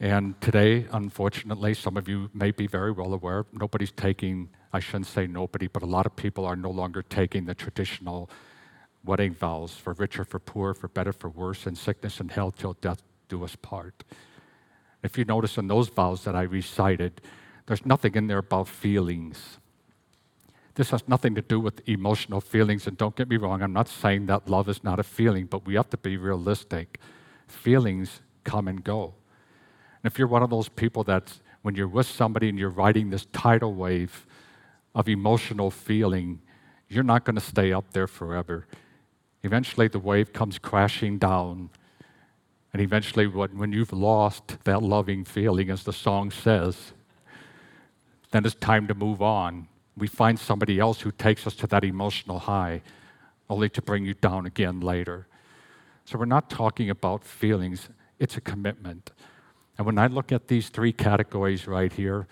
And 0.00 0.40
today, 0.40 0.86
unfortunately, 0.90 1.74
some 1.74 1.98
of 1.98 2.08
you 2.08 2.30
may 2.32 2.52
be 2.52 2.66
very 2.66 2.90
well 2.90 3.12
aware, 3.12 3.44
nobody's 3.52 3.92
taking 3.92 4.48
I 4.72 4.80
shouldn't 4.80 5.08
say 5.08 5.26
nobody, 5.26 5.66
but 5.66 5.82
a 5.82 5.86
lot 5.86 6.06
of 6.06 6.16
people 6.16 6.46
are 6.46 6.56
no 6.56 6.70
longer 6.70 7.02
taking 7.02 7.44
the 7.44 7.54
traditional 7.54 8.30
wedding 9.04 9.34
vows 9.34 9.72
for 9.72 9.92
richer, 9.92 10.24
for 10.24 10.38
poor, 10.38 10.72
for 10.72 10.88
better, 10.88 11.12
for 11.12 11.28
worse, 11.28 11.66
and 11.66 11.76
sickness 11.76 12.18
and 12.18 12.30
health 12.30 12.56
till 12.56 12.72
death 12.80 13.02
do 13.28 13.44
us 13.44 13.56
part. 13.56 14.04
If 15.02 15.18
you 15.18 15.26
notice 15.26 15.58
in 15.58 15.66
those 15.66 15.90
vows 15.90 16.24
that 16.24 16.34
I 16.34 16.44
recited, 16.44 17.20
there's 17.66 17.84
nothing 17.84 18.14
in 18.14 18.26
there 18.26 18.38
about 18.38 18.68
feelings. 18.68 19.58
This 20.74 20.90
has 20.90 21.06
nothing 21.06 21.34
to 21.34 21.42
do 21.42 21.60
with 21.60 21.86
emotional 21.86 22.40
feelings, 22.40 22.86
and 22.86 22.96
don't 22.96 23.14
get 23.14 23.28
me 23.28 23.36
wrong, 23.36 23.62
I'm 23.62 23.72
not 23.72 23.88
saying 23.88 24.26
that 24.26 24.48
love 24.48 24.68
is 24.68 24.82
not 24.82 24.98
a 24.98 25.02
feeling, 25.02 25.46
but 25.46 25.66
we 25.66 25.74
have 25.74 25.90
to 25.90 25.98
be 25.98 26.16
realistic. 26.16 26.98
Feelings 27.46 28.20
come 28.44 28.68
and 28.68 28.82
go. 28.82 29.14
And 30.02 30.10
if 30.10 30.18
you're 30.18 30.28
one 30.28 30.42
of 30.42 30.50
those 30.50 30.68
people 30.68 31.04
that 31.04 31.38
when 31.60 31.74
you're 31.74 31.88
with 31.88 32.06
somebody 32.06 32.48
and 32.48 32.58
you're 32.58 32.70
riding 32.70 33.10
this 33.10 33.26
tidal 33.32 33.74
wave, 33.74 34.26
of 34.94 35.08
emotional 35.08 35.70
feeling, 35.70 36.40
you're 36.88 37.04
not 37.04 37.24
going 37.24 37.36
to 37.36 37.42
stay 37.42 37.72
up 37.72 37.92
there 37.92 38.06
forever. 38.06 38.66
Eventually, 39.42 39.88
the 39.88 39.98
wave 39.98 40.32
comes 40.32 40.58
crashing 40.58 41.18
down. 41.18 41.70
And 42.72 42.82
eventually, 42.82 43.26
when 43.26 43.72
you've 43.72 43.92
lost 43.92 44.64
that 44.64 44.82
loving 44.82 45.24
feeling, 45.24 45.70
as 45.70 45.84
the 45.84 45.92
song 45.92 46.30
says, 46.30 46.92
then 48.30 48.44
it's 48.44 48.54
time 48.54 48.86
to 48.88 48.94
move 48.94 49.20
on. 49.20 49.68
We 49.96 50.06
find 50.06 50.38
somebody 50.38 50.78
else 50.78 51.00
who 51.00 51.10
takes 51.10 51.46
us 51.46 51.54
to 51.56 51.66
that 51.68 51.84
emotional 51.84 52.38
high, 52.38 52.82
only 53.48 53.68
to 53.70 53.82
bring 53.82 54.04
you 54.04 54.14
down 54.14 54.46
again 54.46 54.80
later. 54.80 55.26
So, 56.04 56.18
we're 56.18 56.24
not 56.24 56.50
talking 56.50 56.90
about 56.90 57.24
feelings, 57.24 57.88
it's 58.18 58.36
a 58.36 58.40
commitment. 58.40 59.12
And 59.78 59.86
when 59.86 59.98
I 59.98 60.06
look 60.06 60.32
at 60.32 60.48
these 60.48 60.68
three 60.68 60.92
categories 60.92 61.66
right 61.66 61.92
here, 61.92 62.26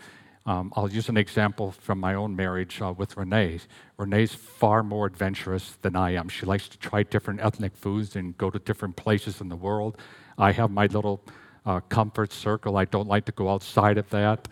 um, 0.46 0.72
I'll 0.74 0.90
use 0.90 1.08
an 1.08 1.16
example 1.16 1.70
from 1.70 2.00
my 2.00 2.14
own 2.14 2.34
marriage 2.34 2.80
uh, 2.80 2.92
with 2.96 3.16
Renee. 3.16 3.60
Renee's 3.98 4.34
far 4.34 4.82
more 4.82 5.06
adventurous 5.06 5.76
than 5.82 5.94
I 5.94 6.12
am. 6.12 6.28
She 6.28 6.46
likes 6.46 6.68
to 6.68 6.78
try 6.78 7.02
different 7.02 7.40
ethnic 7.40 7.76
foods 7.76 8.16
and 8.16 8.36
go 8.36 8.50
to 8.50 8.58
different 8.58 8.96
places 8.96 9.40
in 9.40 9.48
the 9.48 9.56
world. 9.56 9.98
I 10.38 10.52
have 10.52 10.70
my 10.70 10.86
little 10.86 11.22
uh, 11.66 11.80
comfort 11.80 12.32
circle. 12.32 12.76
I 12.76 12.86
don't 12.86 13.06
like 13.06 13.26
to 13.26 13.32
go 13.32 13.50
outside 13.50 13.98
of 13.98 14.08
that. 14.10 14.48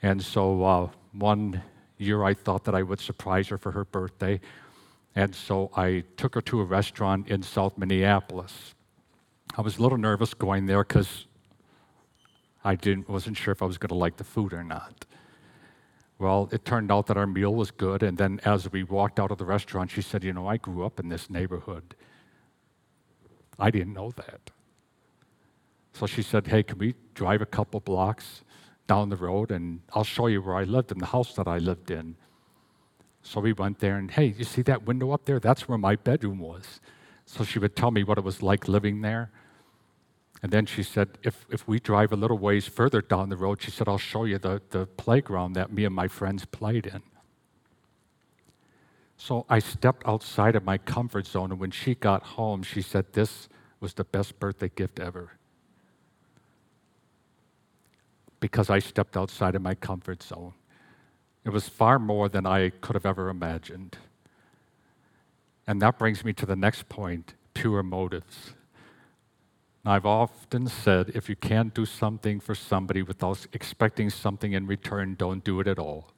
And 0.00 0.22
so 0.22 0.62
uh, 0.62 0.88
one 1.12 1.62
year 1.98 2.24
I 2.24 2.34
thought 2.34 2.64
that 2.64 2.74
I 2.74 2.82
would 2.82 3.00
surprise 3.00 3.48
her 3.48 3.58
for 3.58 3.72
her 3.72 3.84
birthday. 3.84 4.40
And 5.14 5.34
so 5.34 5.70
I 5.76 6.04
took 6.16 6.34
her 6.34 6.40
to 6.42 6.60
a 6.60 6.64
restaurant 6.64 7.28
in 7.28 7.42
South 7.42 7.78
Minneapolis. 7.78 8.74
I 9.56 9.60
was 9.62 9.78
a 9.78 9.82
little 9.82 9.98
nervous 9.98 10.34
going 10.34 10.66
there 10.66 10.82
because 10.82 11.26
I 12.64 12.74
didn't, 12.74 13.08
wasn't 13.08 13.36
sure 13.36 13.52
if 13.52 13.62
I 13.62 13.66
was 13.66 13.78
going 13.78 13.88
to 13.88 13.94
like 13.94 14.16
the 14.16 14.24
food 14.24 14.52
or 14.52 14.64
not. 14.64 15.04
Well, 16.18 16.48
it 16.52 16.64
turned 16.64 16.90
out 16.90 17.06
that 17.06 17.16
our 17.16 17.26
meal 17.26 17.54
was 17.54 17.70
good. 17.70 18.02
And 18.02 18.16
then 18.16 18.40
as 18.44 18.70
we 18.70 18.82
walked 18.82 19.20
out 19.20 19.30
of 19.30 19.38
the 19.38 19.44
restaurant, 19.44 19.90
she 19.90 20.02
said, 20.02 20.24
You 20.24 20.32
know, 20.32 20.46
I 20.46 20.56
grew 20.56 20.84
up 20.84 20.98
in 20.98 21.08
this 21.08 21.28
neighborhood. 21.28 21.94
I 23.58 23.70
didn't 23.70 23.92
know 23.92 24.10
that. 24.16 24.50
So 25.92 26.06
she 26.06 26.22
said, 26.22 26.46
Hey, 26.46 26.62
can 26.62 26.78
we 26.78 26.94
drive 27.14 27.42
a 27.42 27.46
couple 27.46 27.80
blocks 27.80 28.42
down 28.86 29.08
the 29.08 29.16
road 29.16 29.50
and 29.50 29.80
I'll 29.94 30.04
show 30.04 30.26
you 30.26 30.42
where 30.42 30.56
I 30.56 30.64
lived 30.64 30.92
in 30.92 30.98
the 30.98 31.06
house 31.06 31.34
that 31.34 31.48
I 31.48 31.58
lived 31.58 31.90
in? 31.90 32.16
So 33.22 33.40
we 33.40 33.52
went 33.52 33.78
there 33.80 33.96
and, 33.96 34.10
hey, 34.10 34.34
you 34.36 34.44
see 34.44 34.62
that 34.62 34.84
window 34.84 35.12
up 35.12 35.24
there? 35.24 35.40
That's 35.40 35.66
where 35.66 35.78
my 35.78 35.96
bedroom 35.96 36.38
was. 36.38 36.80
So 37.26 37.42
she 37.42 37.58
would 37.58 37.74
tell 37.74 37.90
me 37.90 38.04
what 38.04 38.18
it 38.18 38.24
was 38.24 38.42
like 38.42 38.68
living 38.68 39.00
there. 39.00 39.30
And 40.42 40.52
then 40.52 40.66
she 40.66 40.82
said, 40.82 41.16
if, 41.22 41.46
if 41.48 41.66
we 41.66 41.80
drive 41.80 42.12
a 42.12 42.16
little 42.16 42.36
ways 42.36 42.66
further 42.68 43.00
down 43.00 43.30
the 43.30 43.36
road, 43.36 43.62
she 43.62 43.70
said, 43.70 43.88
I'll 43.88 43.96
show 43.96 44.24
you 44.24 44.38
the, 44.38 44.60
the 44.70 44.84
playground 44.86 45.54
that 45.54 45.72
me 45.72 45.86
and 45.86 45.94
my 45.94 46.06
friends 46.06 46.44
played 46.44 46.84
in. 46.84 47.02
So 49.16 49.46
I 49.48 49.58
stepped 49.58 50.06
outside 50.06 50.54
of 50.54 50.64
my 50.64 50.76
comfort 50.76 51.26
zone, 51.26 51.50
and 51.50 51.58
when 51.58 51.70
she 51.70 51.94
got 51.94 52.22
home, 52.22 52.62
she 52.62 52.82
said, 52.82 53.14
This 53.14 53.48
was 53.80 53.94
the 53.94 54.04
best 54.04 54.38
birthday 54.38 54.70
gift 54.74 55.00
ever. 55.00 55.38
Because 58.44 58.68
I 58.68 58.78
stepped 58.78 59.16
outside 59.16 59.54
of 59.54 59.62
my 59.62 59.74
comfort 59.74 60.22
zone. 60.22 60.52
It 61.46 61.48
was 61.48 61.66
far 61.66 61.98
more 61.98 62.28
than 62.28 62.44
I 62.44 62.68
could 62.68 62.94
have 62.94 63.06
ever 63.06 63.30
imagined. 63.30 63.96
And 65.66 65.80
that 65.80 65.98
brings 65.98 66.26
me 66.26 66.34
to 66.34 66.44
the 66.44 66.54
next 66.54 66.90
point 66.90 67.32
pure 67.54 67.82
motives. 67.82 68.52
I've 69.86 70.04
often 70.04 70.66
said 70.68 71.12
if 71.14 71.30
you 71.30 71.36
can't 71.36 71.72
do 71.72 71.86
something 71.86 72.38
for 72.38 72.54
somebody 72.54 73.00
without 73.00 73.46
expecting 73.54 74.10
something 74.10 74.52
in 74.52 74.66
return, 74.66 75.14
don't 75.14 75.42
do 75.42 75.58
it 75.60 75.66
at 75.66 75.78
all. 75.78 76.10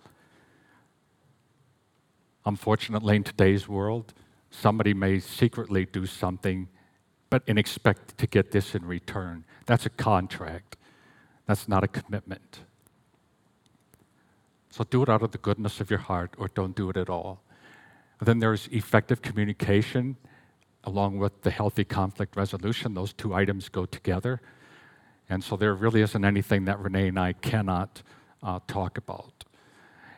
Unfortunately, 2.45 3.15
in 3.15 3.23
today's 3.23 3.69
world, 3.69 4.13
somebody 4.51 4.95
may 4.95 5.21
secretly 5.21 5.87
do 5.87 6.07
something 6.07 6.67
but 7.31 7.45
and 7.47 7.57
expect 7.57 8.19
to 8.19 8.27
get 8.27 8.51
this 8.51 8.75
in 8.75 8.85
return. 8.85 9.45
That's 9.67 9.87
a 9.87 9.91
contract. 9.91 10.77
That's 11.47 11.69
not 11.69 11.85
a 11.85 11.89
commitment. 11.89 12.61
So 14.71 14.85
do 14.85 15.03
it 15.03 15.09
out 15.09 15.23
of 15.23 15.33
the 15.33 15.39
goodness 15.39 15.81
of 15.81 15.91
your 15.91 16.01
heart 16.01 16.35
or 16.37 16.49
don't 16.49 16.77
do 16.77 16.91
it 16.91 16.97
at 16.97 17.09
all. 17.09 17.43
then 18.21 18.39
there's 18.39 18.67
effective 18.69 19.21
communication 19.21 20.17
along 20.87 21.19
with 21.19 21.43
the 21.43 21.51
healthy 21.51 21.85
conflict 21.85 22.37
resolution, 22.37 22.95
those 22.95 23.13
two 23.13 23.35
items 23.35 23.69
go 23.69 23.85
together. 23.85 24.41
And 25.29 25.43
so 25.43 25.57
there 25.57 25.75
really 25.75 26.01
isn't 26.01 26.25
anything 26.25 26.65
that 26.67 26.79
Renee 26.79 27.09
and 27.09 27.19
I 27.19 27.33
cannot 27.33 28.03
uh, 28.43 28.61
talk 28.69 28.97
about. 28.97 29.45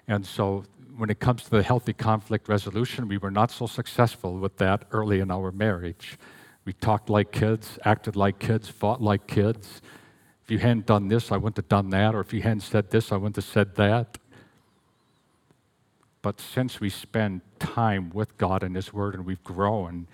And 0.07 0.27
so 0.27 0.65
when 0.97 1.09
it 1.09 1.19
comes 1.19 1.45
to 1.45 1.51
the 1.51 1.63
healthy 1.63 1.95
conflict 1.95 2.49
resolution, 2.49 3.09
we 3.09 3.17
were 3.17 3.31
not 3.31 3.51
so 3.51 3.67
successful 3.67 4.39
with 4.39 4.59
that 4.59 4.85
early 4.91 5.21
in 5.21 5.31
our 5.31 5.51
marriage. 5.51 6.19
We 6.67 6.75
talked 6.75 7.09
like 7.09 7.33
kids, 7.33 7.79
acted 7.87 8.15
like 8.15 8.39
kids, 8.39 8.69
fought 8.69 9.01
like 9.01 9.27
kids. 9.27 9.81
If 10.49 10.53
you 10.53 10.59
hadn't 10.61 10.87
done 10.87 11.09
this, 11.09 11.31
I 11.31 11.37
wouldn't 11.37 11.59
have 11.59 11.69
done 11.69 11.91
that. 11.91 12.15
Or 12.15 12.21
if 12.21 12.33
you 12.33 12.41
hadn't 12.41 12.63
said 12.63 12.91
this, 12.91 13.13
I 13.13 13.17
wouldn't 13.17 13.37
have 13.37 13.45
said 13.45 13.75
that. 13.75 14.17
But 16.23 16.41
since 16.41 16.81
we 16.81 16.89
spend 16.89 17.43
time 17.59 18.09
with 18.15 18.35
God 18.39 18.63
and 18.63 18.75
His 18.75 18.91
Word 18.91 19.15
and 19.15 19.27
we've 19.27 19.45
grown, 19.45 20.07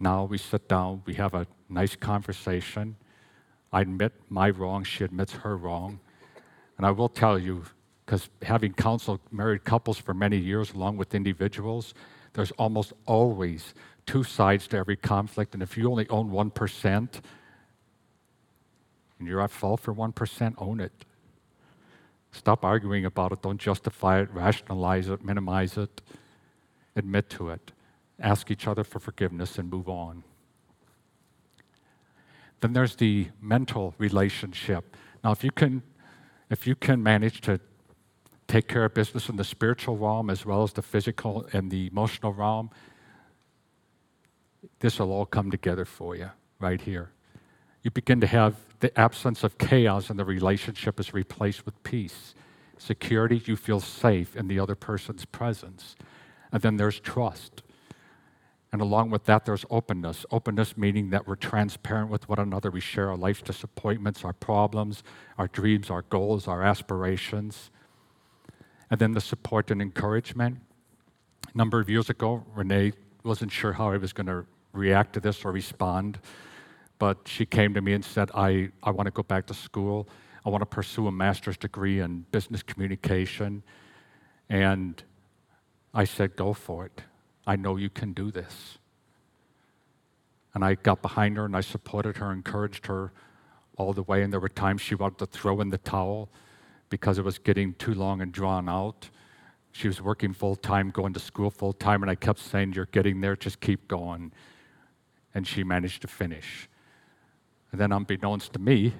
Now 0.00 0.24
we 0.24 0.38
sit 0.38 0.68
down, 0.68 1.02
we 1.06 1.14
have 1.14 1.34
a 1.34 1.46
nice 1.68 1.94
conversation. 1.94 2.96
I 3.72 3.82
admit 3.82 4.12
my 4.28 4.50
wrong, 4.50 4.82
she 4.82 5.04
admits 5.04 5.32
her 5.34 5.56
wrong. 5.56 6.00
And 6.76 6.84
I 6.84 6.90
will 6.90 7.08
tell 7.08 7.38
you, 7.38 7.64
because 8.04 8.28
having 8.42 8.72
counseled 8.72 9.20
married 9.30 9.64
couples 9.64 9.98
for 9.98 10.14
many 10.14 10.36
years 10.36 10.72
along 10.72 10.96
with 10.96 11.14
individuals, 11.14 11.94
there's 12.32 12.50
almost 12.52 12.92
always 13.06 13.72
two 14.04 14.24
sides 14.24 14.66
to 14.68 14.78
every 14.78 14.96
conflict. 14.96 15.54
And 15.54 15.62
if 15.62 15.76
you 15.76 15.88
only 15.88 16.08
own 16.08 16.30
1%, 16.30 17.20
and 19.18 19.28
you're 19.28 19.40
at 19.40 19.50
fault 19.50 19.80
for 19.80 19.94
1%, 19.94 20.54
own 20.58 20.80
it. 20.80 20.92
Stop 22.32 22.64
arguing 22.64 23.04
about 23.04 23.32
it. 23.32 23.42
Don't 23.42 23.58
justify 23.58 24.20
it, 24.20 24.30
rationalize 24.32 25.08
it, 25.08 25.24
minimize 25.24 25.76
it. 25.76 26.02
Admit 26.94 27.30
to 27.30 27.50
it. 27.50 27.72
Ask 28.20 28.50
each 28.50 28.66
other 28.66 28.84
for 28.84 28.98
forgiveness 28.98 29.58
and 29.58 29.70
move 29.70 29.88
on. 29.88 30.24
Then 32.60 32.72
there's 32.72 32.96
the 32.96 33.28
mental 33.40 33.94
relationship. 33.98 34.96
Now, 35.22 35.32
if 35.32 35.44
you 35.44 35.50
can, 35.50 35.82
if 36.50 36.66
you 36.66 36.74
can 36.74 37.02
manage 37.02 37.40
to 37.42 37.60
take 38.48 38.66
care 38.66 38.84
of 38.84 38.94
business 38.94 39.28
in 39.28 39.36
the 39.36 39.44
spiritual 39.44 39.96
realm 39.96 40.30
as 40.30 40.44
well 40.44 40.62
as 40.62 40.72
the 40.72 40.82
physical 40.82 41.46
and 41.52 41.70
the 41.70 41.86
emotional 41.86 42.32
realm, 42.32 42.70
this 44.80 44.98
will 44.98 45.12
all 45.12 45.26
come 45.26 45.50
together 45.50 45.84
for 45.84 46.16
you 46.16 46.30
right 46.58 46.80
here. 46.80 47.10
You 47.88 47.92
begin 47.92 48.20
to 48.20 48.26
have 48.26 48.54
the 48.80 49.00
absence 49.00 49.42
of 49.42 49.56
chaos 49.56 50.10
and 50.10 50.18
the 50.18 50.24
relationship 50.26 51.00
is 51.00 51.14
replaced 51.14 51.64
with 51.64 51.82
peace. 51.84 52.34
Security, 52.76 53.40
you 53.46 53.56
feel 53.56 53.80
safe 53.80 54.36
in 54.36 54.46
the 54.46 54.60
other 54.60 54.74
person's 54.74 55.24
presence. 55.24 55.96
And 56.52 56.60
then 56.60 56.76
there's 56.76 57.00
trust. 57.00 57.62
And 58.72 58.82
along 58.82 59.08
with 59.08 59.24
that, 59.24 59.46
there's 59.46 59.64
openness. 59.70 60.26
Openness 60.30 60.76
meaning 60.76 61.08
that 61.08 61.26
we're 61.26 61.34
transparent 61.34 62.10
with 62.10 62.28
one 62.28 62.38
another. 62.38 62.70
We 62.70 62.80
share 62.80 63.08
our 63.08 63.16
life's 63.16 63.40
disappointments, 63.40 64.22
our 64.22 64.34
problems, 64.34 65.02
our 65.38 65.48
dreams, 65.48 65.88
our 65.88 66.02
goals, 66.02 66.46
our 66.46 66.62
aspirations. 66.62 67.70
And 68.90 69.00
then 69.00 69.12
the 69.12 69.22
support 69.22 69.70
and 69.70 69.80
encouragement. 69.80 70.58
A 71.54 71.56
number 71.56 71.80
of 71.80 71.88
years 71.88 72.10
ago, 72.10 72.44
Renee 72.54 72.92
wasn't 73.24 73.50
sure 73.50 73.72
how 73.72 73.92
I 73.92 73.96
was 73.96 74.12
going 74.12 74.26
to 74.26 74.44
react 74.74 75.14
to 75.14 75.20
this 75.20 75.42
or 75.42 75.52
respond, 75.52 76.18
but 76.98 77.18
she 77.26 77.46
came 77.46 77.74
to 77.74 77.80
me 77.80 77.92
and 77.92 78.04
said, 78.04 78.30
I, 78.34 78.70
I 78.82 78.90
want 78.90 79.06
to 79.06 79.10
go 79.10 79.22
back 79.22 79.46
to 79.46 79.54
school. 79.54 80.08
I 80.44 80.50
want 80.50 80.62
to 80.62 80.66
pursue 80.66 81.06
a 81.06 81.12
master's 81.12 81.56
degree 81.56 82.00
in 82.00 82.26
business 82.32 82.62
communication. 82.62 83.62
And 84.48 85.02
I 85.94 86.04
said, 86.04 86.36
Go 86.36 86.52
for 86.52 86.86
it. 86.86 87.02
I 87.46 87.56
know 87.56 87.76
you 87.76 87.90
can 87.90 88.12
do 88.12 88.30
this. 88.30 88.78
And 90.54 90.64
I 90.64 90.74
got 90.74 91.02
behind 91.02 91.36
her 91.36 91.44
and 91.44 91.56
I 91.56 91.60
supported 91.60 92.16
her, 92.16 92.32
encouraged 92.32 92.86
her 92.86 93.12
all 93.76 93.92
the 93.92 94.02
way. 94.02 94.22
And 94.22 94.32
there 94.32 94.40
were 94.40 94.48
times 94.48 94.80
she 94.80 94.94
wanted 94.94 95.18
to 95.18 95.26
throw 95.26 95.60
in 95.60 95.70
the 95.70 95.78
towel 95.78 96.28
because 96.90 97.18
it 97.18 97.24
was 97.24 97.38
getting 97.38 97.74
too 97.74 97.94
long 97.94 98.20
and 98.20 98.32
drawn 98.32 98.68
out. 98.68 99.08
She 99.72 99.86
was 99.86 100.02
working 100.02 100.32
full 100.32 100.56
time, 100.56 100.90
going 100.90 101.12
to 101.12 101.20
school 101.20 101.50
full 101.50 101.72
time, 101.72 102.02
and 102.02 102.10
I 102.10 102.16
kept 102.16 102.40
saying, 102.40 102.72
You're 102.72 102.86
getting 102.86 103.20
there, 103.20 103.36
just 103.36 103.60
keep 103.60 103.86
going. 103.86 104.32
And 105.34 105.46
she 105.46 105.62
managed 105.62 106.02
to 106.02 106.08
finish. 106.08 106.68
And 107.70 107.80
then, 107.80 107.92
unbeknownst 107.92 108.52
to 108.54 108.58
me, 108.58 108.94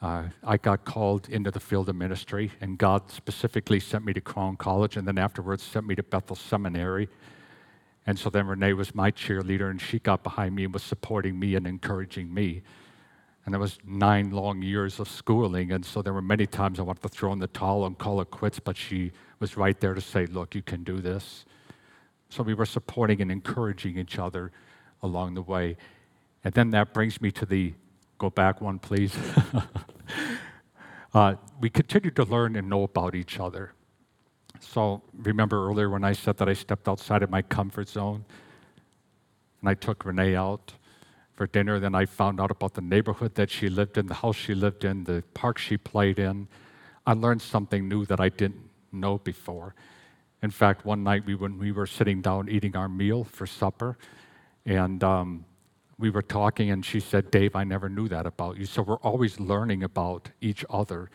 uh, 0.00 0.24
I 0.42 0.56
got 0.56 0.84
called 0.84 1.28
into 1.28 1.50
the 1.50 1.60
field 1.60 1.88
of 1.88 1.94
ministry, 1.94 2.50
and 2.60 2.76
God 2.76 3.10
specifically 3.10 3.78
sent 3.78 4.04
me 4.04 4.12
to 4.14 4.20
Crown 4.20 4.56
College, 4.56 4.96
and 4.96 5.06
then 5.06 5.16
afterwards 5.16 5.62
sent 5.62 5.86
me 5.86 5.94
to 5.94 6.02
Bethel 6.02 6.34
Seminary. 6.34 7.08
And 8.04 8.18
so 8.18 8.28
then 8.28 8.48
Renee 8.48 8.72
was 8.72 8.94
my 8.96 9.12
cheerleader, 9.12 9.70
and 9.70 9.80
she 9.80 10.00
got 10.00 10.24
behind 10.24 10.56
me 10.56 10.64
and 10.64 10.72
was 10.74 10.82
supporting 10.82 11.38
me 11.38 11.54
and 11.54 11.68
encouraging 11.68 12.34
me. 12.34 12.62
And 13.44 13.54
there 13.54 13.60
was 13.60 13.78
nine 13.84 14.30
long 14.30 14.62
years 14.62 14.98
of 14.98 15.08
schooling, 15.08 15.70
and 15.70 15.84
so 15.84 16.02
there 16.02 16.12
were 16.12 16.22
many 16.22 16.46
times 16.46 16.80
I 16.80 16.82
wanted 16.82 17.02
to 17.02 17.08
throw 17.08 17.32
in 17.32 17.38
the 17.38 17.46
towel 17.46 17.86
and 17.86 17.96
call 17.96 18.20
it 18.20 18.30
quits, 18.30 18.58
but 18.58 18.76
she 18.76 19.12
was 19.38 19.56
right 19.56 19.78
there 19.80 19.94
to 19.94 20.00
say, 20.00 20.26
"Look, 20.26 20.54
you 20.54 20.62
can 20.62 20.82
do 20.82 21.00
this." 21.00 21.44
So 22.28 22.42
we 22.42 22.54
were 22.54 22.66
supporting 22.66 23.20
and 23.20 23.30
encouraging 23.30 23.98
each 23.98 24.18
other 24.18 24.50
along 25.02 25.34
the 25.34 25.42
way. 25.42 25.76
And 26.44 26.54
then 26.54 26.70
that 26.70 26.92
brings 26.92 27.20
me 27.20 27.30
to 27.32 27.46
the 27.46 27.74
go 28.22 28.30
back 28.30 28.60
one, 28.60 28.78
please. 28.78 29.12
uh, 31.14 31.34
we 31.60 31.68
continue 31.68 32.12
to 32.12 32.22
learn 32.22 32.54
and 32.54 32.68
know 32.68 32.84
about 32.84 33.16
each 33.16 33.40
other. 33.40 33.72
So 34.60 35.02
remember 35.12 35.66
earlier 35.66 35.90
when 35.90 36.04
I 36.04 36.12
said 36.12 36.36
that 36.36 36.48
I 36.48 36.52
stepped 36.52 36.86
outside 36.86 37.24
of 37.24 37.30
my 37.30 37.42
comfort 37.42 37.88
zone 37.88 38.24
and 39.60 39.68
I 39.68 39.74
took 39.74 40.04
Renee 40.04 40.36
out 40.36 40.74
for 41.34 41.48
dinner. 41.48 41.80
Then 41.80 41.96
I 41.96 42.06
found 42.06 42.40
out 42.40 42.52
about 42.52 42.74
the 42.74 42.80
neighborhood 42.80 43.34
that 43.34 43.50
she 43.50 43.68
lived 43.68 43.98
in, 43.98 44.06
the 44.06 44.14
house 44.14 44.36
she 44.36 44.54
lived 44.54 44.84
in, 44.84 45.02
the 45.02 45.24
park 45.34 45.58
she 45.58 45.76
played 45.76 46.20
in. 46.20 46.46
I 47.04 47.14
learned 47.14 47.42
something 47.42 47.88
new 47.88 48.06
that 48.06 48.20
I 48.20 48.28
didn't 48.28 48.70
know 48.92 49.18
before. 49.18 49.74
In 50.44 50.52
fact, 50.52 50.84
one 50.84 51.02
night 51.02 51.26
we, 51.26 51.34
when 51.34 51.58
we 51.58 51.72
were 51.72 51.88
sitting 51.88 52.22
down 52.22 52.48
eating 52.48 52.76
our 52.76 52.88
meal 52.88 53.24
for 53.24 53.48
supper, 53.48 53.98
and 54.64 55.02
um, 55.02 55.44
we 56.02 56.10
were 56.10 56.20
talking, 56.20 56.70
and 56.70 56.84
she 56.84 57.00
said, 57.00 57.30
Dave, 57.30 57.54
I 57.54 57.62
never 57.62 57.88
knew 57.88 58.08
that 58.08 58.26
about 58.26 58.58
you. 58.58 58.66
So 58.66 58.82
we're 58.82 58.96
always 58.96 59.38
learning 59.38 59.84
about 59.84 60.30
each 60.40 60.64
other 60.68 61.08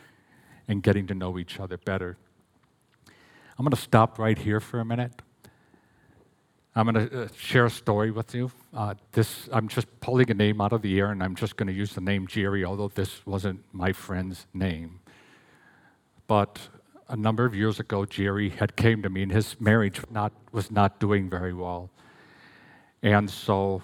and 0.67 0.81
getting 0.81 1.05
to 1.07 1.13
know 1.13 1.37
each 1.37 1.59
other 1.59 1.77
better. 1.77 2.17
I'm 3.57 3.65
going 3.65 3.71
to 3.71 3.81
stop 3.81 4.17
right 4.17 4.37
here 4.37 4.59
for 4.61 4.79
a 4.79 4.85
minute. 4.85 5.21
I'm 6.73 6.89
going 6.89 7.09
to 7.09 7.23
uh, 7.23 7.27
share 7.37 7.65
a 7.65 7.69
story 7.69 8.11
with 8.11 8.33
you. 8.33 8.49
Uh, 8.73 8.93
this, 9.11 9.49
I'm 9.51 9.67
just 9.67 9.87
pulling 9.99 10.31
a 10.31 10.33
name 10.33 10.61
out 10.61 10.71
of 10.71 10.81
the 10.81 10.97
air, 10.99 11.11
and 11.11 11.21
I'm 11.21 11.35
just 11.35 11.57
going 11.57 11.67
to 11.67 11.73
use 11.73 11.93
the 11.93 12.01
name 12.01 12.25
Jerry, 12.25 12.63
although 12.63 12.87
this 12.87 13.25
wasn't 13.25 13.61
my 13.73 13.91
friend's 13.91 14.47
name. 14.53 15.01
But 16.27 16.59
a 17.09 17.17
number 17.17 17.43
of 17.45 17.53
years 17.53 17.79
ago, 17.79 18.05
Jerry 18.05 18.49
had 18.49 18.77
came 18.77 19.01
to 19.01 19.09
me, 19.09 19.23
and 19.23 19.31
his 19.33 19.59
marriage 19.59 19.99
not, 20.09 20.31
was 20.53 20.71
not 20.71 20.99
doing 20.99 21.29
very 21.29 21.53
well. 21.53 21.89
And 23.01 23.29
so, 23.29 23.81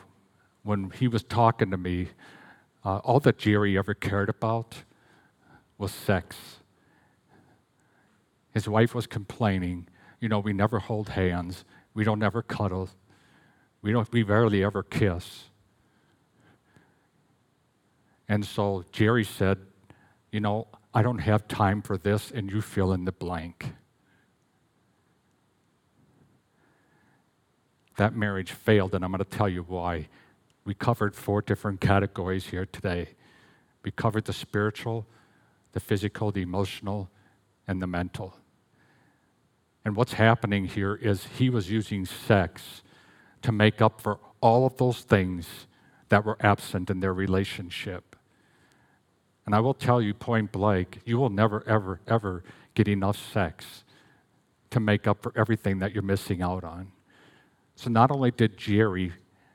when 0.64 0.92
he 0.92 1.08
was 1.08 1.24
talking 1.24 1.72
to 1.72 1.78
me, 1.78 2.10
uh, 2.84 2.98
all 2.98 3.20
that 3.22 3.38
Jerry 3.38 3.78
ever 3.78 3.94
cared 3.94 4.30
about 4.30 4.84
was 5.78 5.92
sex. 5.92 6.58
His 8.54 8.68
wife 8.68 8.94
was 8.94 9.08
complaining, 9.08 9.88
you 10.20 10.30
know, 10.30 10.40
we 10.40 10.54
never 10.54 10.80
hold 10.80 11.10
hands 11.10 11.66
we 11.94 12.04
don't 12.04 12.24
ever 12.24 12.42
cuddle. 12.42 12.90
We, 13.82 13.92
don't, 13.92 14.12
we 14.12 14.24
rarely 14.24 14.64
ever 14.64 14.84
kiss. 14.84 15.46
And 18.28 18.46
so 18.46 18.84
Jerry 18.92 19.24
said, 19.24 19.60
You 20.32 20.40
know, 20.40 20.68
I 20.94 21.02
don't 21.02 21.20
have 21.20 21.48
time 21.48 21.82
for 21.82 21.98
this, 21.98 22.32
and 22.32 22.52
you 22.52 22.62
fill 22.62 22.94
in 22.94 23.06
the 23.06 23.12
blank. 23.12 23.74
That 27.98 28.16
marriage 28.16 28.52
failed, 28.52 28.96
and 28.96 29.06
I'm 29.06 29.12
going 29.12 29.24
to 29.24 29.30
tell 29.30 29.50
you 29.50 29.64
why. 29.64 30.08
We 30.66 30.74
covered 30.74 31.16
four 31.16 31.42
different 31.42 31.82
categories 31.82 32.48
here 32.48 32.66
today. 32.66 33.10
We 33.84 33.92
covered 33.92 34.26
the 34.26 34.34
spiritual, 34.34 35.06
the 35.74 35.80
physical, 35.80 36.32
the 36.32 36.42
emotional, 36.42 37.10
and 37.68 37.82
the 37.82 37.88
mental. 37.88 38.38
And 39.84 39.96
what's 39.96 40.14
happening 40.14 40.66
here 40.66 40.96
is 40.96 41.28
he 41.38 41.50
was 41.50 41.70
using 41.70 42.06
sex 42.06 42.82
to 43.42 43.52
make 43.52 43.82
up 43.82 44.00
for 44.00 44.20
all 44.42 44.66
of 44.66 44.78
those 44.78 45.02
things 45.02 45.48
that 46.10 46.24
were 46.24 46.38
absent 46.40 46.90
in 46.90 47.02
their 47.02 47.14
relationship. 47.14 48.16
And 49.46 49.54
I 49.54 49.60
will 49.60 49.74
tell 49.74 50.02
you 50.02 50.14
point 50.14 50.54
blank, 50.54 51.02
you 51.06 51.18
will 51.18 51.30
never, 51.30 51.68
ever, 51.68 52.00
ever 52.08 52.44
get 52.76 52.88
enough 52.88 53.18
sex 53.18 53.84
to 54.70 54.80
make 54.80 55.06
up 55.06 55.22
for 55.22 55.34
everything 55.36 55.80
that 55.80 55.94
you're 55.94 56.02
missing 56.02 56.42
out 56.42 56.64
on. 56.64 56.92
So 57.76 57.90
not 57.90 58.12
only 58.12 58.32
did 58.32 58.58
Jerry 58.58 59.12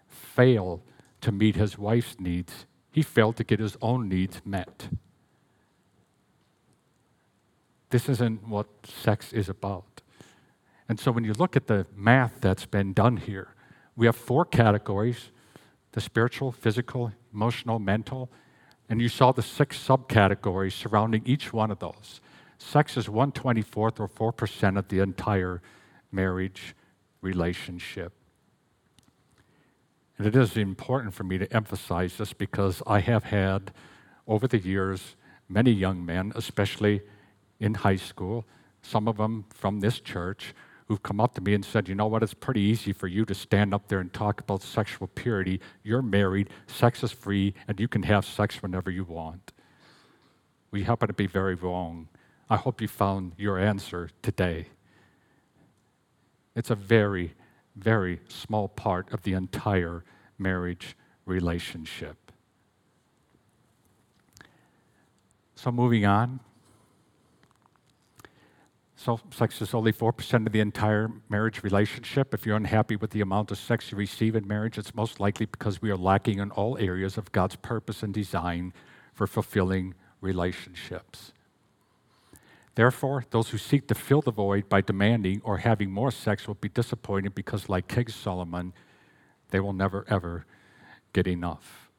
fail 0.07 0.83
to 1.20 1.33
meet 1.33 1.57
his 1.57 1.78
wife's 1.78 2.18
needs, 2.18 2.66
he 2.90 3.02
failed 3.02 3.37
to 3.37 3.44
get 3.44 3.61
his 3.61 3.76
own 3.83 4.09
needs 4.09 4.40
met. 4.44 4.88
This 7.90 8.09
isn't 8.09 8.46
what 8.46 8.66
sex 8.85 9.33
is 9.33 9.48
about. 9.48 10.02
And 10.88 10.98
so 10.98 11.11
when 11.11 11.24
you 11.24 11.33
look 11.33 11.57
at 11.57 11.66
the 11.66 11.87
math 11.94 12.40
that's 12.40 12.66
been 12.66 12.92
done 12.92 13.18
here, 13.18 13.54
we 13.96 14.07
have 14.07 14.16
four 14.16 14.44
categories 14.44 15.31
the 15.92 16.00
spiritual, 16.02 16.52
physical, 16.52 17.12
emotional, 17.33 17.78
mental, 17.78 18.31
and 18.90 19.00
you 19.00 19.09
saw 19.09 19.33
the 19.33 19.42
six 19.42 19.76
subcategories 19.78 20.72
surrounding 20.72 21.22
each 21.24 21.52
one 21.52 21.70
of 21.70 21.78
those. 21.78 22.20
Sex 22.59 22.96
is 22.96 23.07
124th 23.07 23.98
or 23.98 24.33
4% 24.33 24.78
of 24.78 24.88
the 24.88 25.00
entire 25.00 25.62
marriage 26.12 26.74
relationship. 27.22 28.12
And 30.18 30.26
it 30.26 30.35
is 30.35 30.57
important 30.57 31.14
for 31.14 31.22
me 31.22 31.38
to 31.38 31.52
emphasize 31.54 32.16
this 32.16 32.33
because 32.33 32.83
I 32.87 32.98
have 33.00 33.24
had, 33.24 33.72
over 34.26 34.48
the 34.48 34.59
years, 34.59 35.14
many 35.48 35.70
young 35.70 36.04
men, 36.04 36.33
especially 36.35 37.02
in 37.61 37.74
high 37.74 37.96
school, 37.96 38.44
some 38.83 39.07
of 39.07 39.16
them 39.16 39.44
from 39.54 39.81
this 39.81 40.00
church, 40.00 40.54
who've 40.87 41.02
come 41.02 41.20
up 41.20 41.35
to 41.35 41.40
me 41.40 41.54
and 41.54 41.64
said, 41.64 41.88
you 41.88 41.94
know 41.94 42.07
what, 42.07 42.22
it's 42.22 42.35
pretty 42.35 42.62
easy 42.62 42.92
for 42.92 43.07
you 43.07 43.24
to 43.26 43.35
stand 43.35 43.74
up 43.74 43.88
there 43.88 44.00
and 44.00 44.12
talk 44.12 44.40
about 44.40 44.62
sexual 44.62 45.07
purity. 45.07 45.61
You're 45.85 46.02
married, 46.02 46.48
sex 46.66 47.04
is 47.04 47.12
free, 47.12 47.54
and 47.68 47.78
you 47.78 47.88
can 47.88 48.02
have 48.04 48.24
sex 48.24 48.62
whenever 48.62 48.90
you 48.90 49.04
want. 49.04 49.52
We 50.70 50.85
happen 50.85 51.09
to 51.09 51.14
be 51.14 51.26
very 51.26 51.54
wrong. 51.54 52.09
I 52.50 52.57
hope 52.57 52.81
you 52.81 52.88
found 52.88 53.33
your 53.37 53.59
answer 53.59 54.11
today. 54.22 54.68
It's 56.57 56.70
a 56.70 56.74
very, 56.74 57.35
very 57.78 58.20
small 58.28 58.68
part 58.68 59.12
of 59.12 59.22
the 59.22 59.32
entire 59.32 60.04
marriage 60.38 60.96
relationship. 61.24 62.16
So, 65.54 65.72
moving 65.72 66.04
on. 66.04 66.40
So, 68.96 69.20
sex 69.30 69.62
is 69.62 69.74
only 69.74 69.92
4% 69.92 70.46
of 70.46 70.52
the 70.52 70.60
entire 70.60 71.10
marriage 71.28 71.62
relationship. 71.62 72.34
If 72.34 72.44
you're 72.44 72.56
unhappy 72.56 72.96
with 72.96 73.10
the 73.10 73.20
amount 73.20 73.50
of 73.52 73.58
sex 73.58 73.92
you 73.92 73.98
receive 73.98 74.34
in 74.34 74.46
marriage, 74.46 74.76
it's 74.76 74.94
most 74.94 75.20
likely 75.20 75.46
because 75.46 75.80
we 75.80 75.90
are 75.90 75.96
lacking 75.96 76.40
in 76.40 76.50
all 76.50 76.76
areas 76.78 77.16
of 77.16 77.30
God's 77.32 77.56
purpose 77.56 78.02
and 78.02 78.12
design 78.12 78.72
for 79.14 79.26
fulfilling 79.26 79.94
relationships. 80.20 81.32
Therefore, 82.78 83.24
those 83.30 83.48
who 83.48 83.58
seek 83.58 83.88
to 83.88 83.94
fill 83.96 84.22
the 84.22 84.30
void 84.30 84.68
by 84.68 84.82
demanding 84.82 85.40
or 85.42 85.56
having 85.56 85.90
more 85.90 86.12
sex 86.12 86.46
will 86.46 86.54
be 86.54 86.68
disappointed 86.68 87.34
because, 87.34 87.68
like 87.68 87.88
King 87.88 88.06
Solomon, 88.06 88.72
they 89.50 89.58
will 89.58 89.72
never 89.72 90.04
ever 90.06 90.46
get 91.12 91.26
enough. 91.26 91.90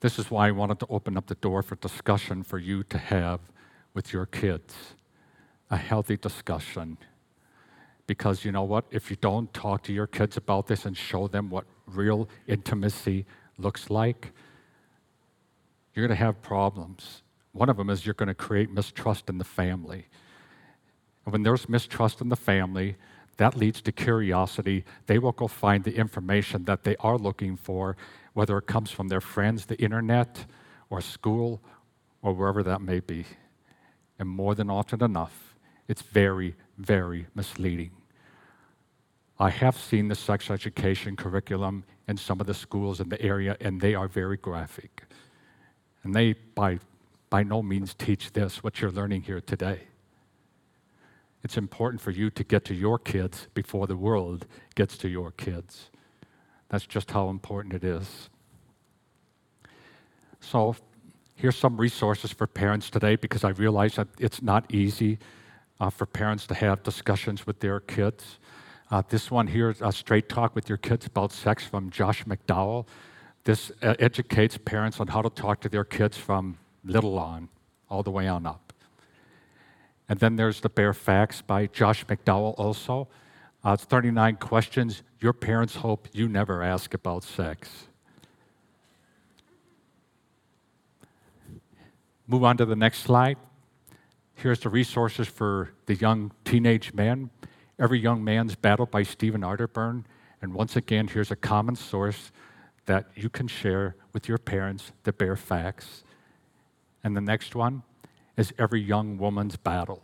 This 0.00 0.18
is 0.18 0.28
why 0.28 0.48
I 0.48 0.50
wanted 0.50 0.80
to 0.80 0.88
open 0.90 1.16
up 1.16 1.28
the 1.28 1.36
door 1.36 1.62
for 1.62 1.76
discussion 1.76 2.42
for 2.42 2.58
you 2.58 2.82
to 2.82 2.98
have 2.98 3.38
with 3.94 4.12
your 4.12 4.26
kids 4.26 4.74
a 5.70 5.76
healthy 5.76 6.16
discussion. 6.16 6.98
Because 8.08 8.44
you 8.44 8.50
know 8.50 8.64
what? 8.64 8.86
If 8.90 9.08
you 9.08 9.16
don't 9.20 9.54
talk 9.54 9.84
to 9.84 9.92
your 9.92 10.08
kids 10.08 10.36
about 10.36 10.66
this 10.66 10.84
and 10.84 10.96
show 10.96 11.28
them 11.28 11.48
what 11.48 11.64
real 11.86 12.28
intimacy 12.48 13.24
looks 13.56 13.88
like, 13.88 14.32
you're 15.94 16.04
going 16.08 16.18
to 16.18 16.24
have 16.24 16.42
problems. 16.42 17.22
One 17.56 17.70
of 17.70 17.78
them 17.78 17.88
is 17.88 18.04
you're 18.04 18.14
going 18.14 18.28
to 18.28 18.34
create 18.34 18.70
mistrust 18.70 19.30
in 19.30 19.38
the 19.38 19.44
family. 19.44 20.08
And 21.24 21.32
when 21.32 21.42
there's 21.42 21.70
mistrust 21.70 22.20
in 22.20 22.28
the 22.28 22.36
family, 22.36 22.96
that 23.38 23.56
leads 23.56 23.80
to 23.82 23.92
curiosity. 23.92 24.84
They 25.06 25.18
will 25.18 25.32
go 25.32 25.48
find 25.48 25.82
the 25.82 25.96
information 25.96 26.64
that 26.64 26.84
they 26.84 26.96
are 26.96 27.16
looking 27.16 27.56
for, 27.56 27.96
whether 28.34 28.58
it 28.58 28.66
comes 28.66 28.90
from 28.90 29.08
their 29.08 29.22
friends, 29.22 29.64
the 29.64 29.80
internet, 29.80 30.44
or 30.90 31.00
school, 31.00 31.62
or 32.20 32.34
wherever 32.34 32.62
that 32.62 32.82
may 32.82 33.00
be. 33.00 33.24
And 34.18 34.28
more 34.28 34.54
than 34.54 34.68
often 34.68 35.02
enough, 35.02 35.56
it's 35.88 36.02
very, 36.02 36.56
very 36.76 37.26
misleading. 37.34 37.92
I 39.38 39.48
have 39.48 39.78
seen 39.78 40.08
the 40.08 40.14
sex 40.14 40.50
education 40.50 41.16
curriculum 41.16 41.84
in 42.06 42.18
some 42.18 42.38
of 42.38 42.46
the 42.46 42.54
schools 42.54 43.00
in 43.00 43.08
the 43.08 43.20
area, 43.22 43.56
and 43.60 43.80
they 43.80 43.94
are 43.94 44.08
very 44.08 44.36
graphic. 44.36 45.04
And 46.02 46.14
they, 46.14 46.34
by, 46.54 46.80
by 47.30 47.42
no 47.42 47.62
means, 47.62 47.94
teach 47.94 48.32
this, 48.32 48.62
what 48.62 48.80
you're 48.80 48.90
learning 48.90 49.22
here 49.22 49.40
today. 49.40 49.80
It's 51.42 51.56
important 51.56 52.00
for 52.00 52.10
you 52.10 52.30
to 52.30 52.44
get 52.44 52.64
to 52.66 52.74
your 52.74 52.98
kids 52.98 53.48
before 53.54 53.86
the 53.86 53.96
world 53.96 54.46
gets 54.74 54.96
to 54.98 55.08
your 55.08 55.30
kids. 55.30 55.90
That's 56.68 56.86
just 56.86 57.10
how 57.10 57.28
important 57.28 57.74
it 57.74 57.84
is. 57.84 58.28
So, 60.40 60.76
here's 61.36 61.56
some 61.56 61.76
resources 61.76 62.32
for 62.32 62.46
parents 62.46 62.90
today 62.90 63.16
because 63.16 63.44
I 63.44 63.50
realize 63.50 63.94
that 63.96 64.08
it's 64.18 64.42
not 64.42 64.72
easy 64.72 65.18
uh, 65.78 65.90
for 65.90 66.06
parents 66.06 66.46
to 66.48 66.54
have 66.54 66.82
discussions 66.82 67.46
with 67.46 67.60
their 67.60 67.80
kids. 67.80 68.38
Uh, 68.90 69.02
this 69.08 69.30
one 69.30 69.48
here 69.48 69.70
is 69.70 69.80
a 69.82 69.92
straight 69.92 70.28
talk 70.28 70.54
with 70.54 70.68
your 70.68 70.78
kids 70.78 71.06
about 71.06 71.32
sex 71.32 71.64
from 71.64 71.90
Josh 71.90 72.24
McDowell. 72.24 72.86
This 73.44 73.70
uh, 73.82 73.94
educates 73.98 74.58
parents 74.58 75.00
on 75.00 75.08
how 75.08 75.22
to 75.22 75.30
talk 75.30 75.60
to 75.60 75.68
their 75.68 75.84
kids 75.84 76.16
from 76.16 76.58
little 76.86 77.18
on, 77.18 77.48
all 77.90 78.02
the 78.02 78.10
way 78.10 78.28
on 78.28 78.46
up. 78.46 78.72
And 80.08 80.20
then 80.20 80.36
there's 80.36 80.60
The 80.60 80.68
Bare 80.68 80.94
Facts 80.94 81.42
by 81.42 81.66
Josh 81.66 82.06
McDowell 82.06 82.54
also. 82.58 83.08
Uh, 83.64 83.72
it's 83.72 83.84
39 83.84 84.36
questions 84.36 85.02
your 85.20 85.32
parents 85.32 85.76
hope 85.76 86.08
you 86.12 86.28
never 86.28 86.62
ask 86.62 86.94
about 86.94 87.24
sex. 87.24 87.88
Move 92.26 92.44
on 92.44 92.56
to 92.58 92.64
the 92.64 92.76
next 92.76 92.98
slide. 92.98 93.38
Here's 94.34 94.60
the 94.60 94.68
resources 94.68 95.26
for 95.26 95.72
the 95.86 95.94
young 95.94 96.32
teenage 96.44 96.92
man. 96.92 97.30
Every 97.78 97.98
Young 97.98 98.22
Man's 98.22 98.54
Battle 98.54 98.86
by 98.86 99.02
Stephen 99.02 99.40
Arterburn. 99.40 100.04
And 100.42 100.54
once 100.54 100.76
again, 100.76 101.08
here's 101.08 101.30
a 101.30 101.36
common 101.36 101.76
source 101.76 102.30
that 102.86 103.06
you 103.14 103.28
can 103.28 103.48
share 103.48 103.96
with 104.12 104.28
your 104.28 104.38
parents, 104.38 104.92
the 105.04 105.12
bare 105.12 105.36
facts. 105.36 106.04
And 107.06 107.16
the 107.16 107.20
next 107.20 107.54
one, 107.54 107.84
is 108.36 108.52
Every 108.58 108.80
Young 108.80 109.16
Woman's 109.16 109.56
Battle 109.56 110.02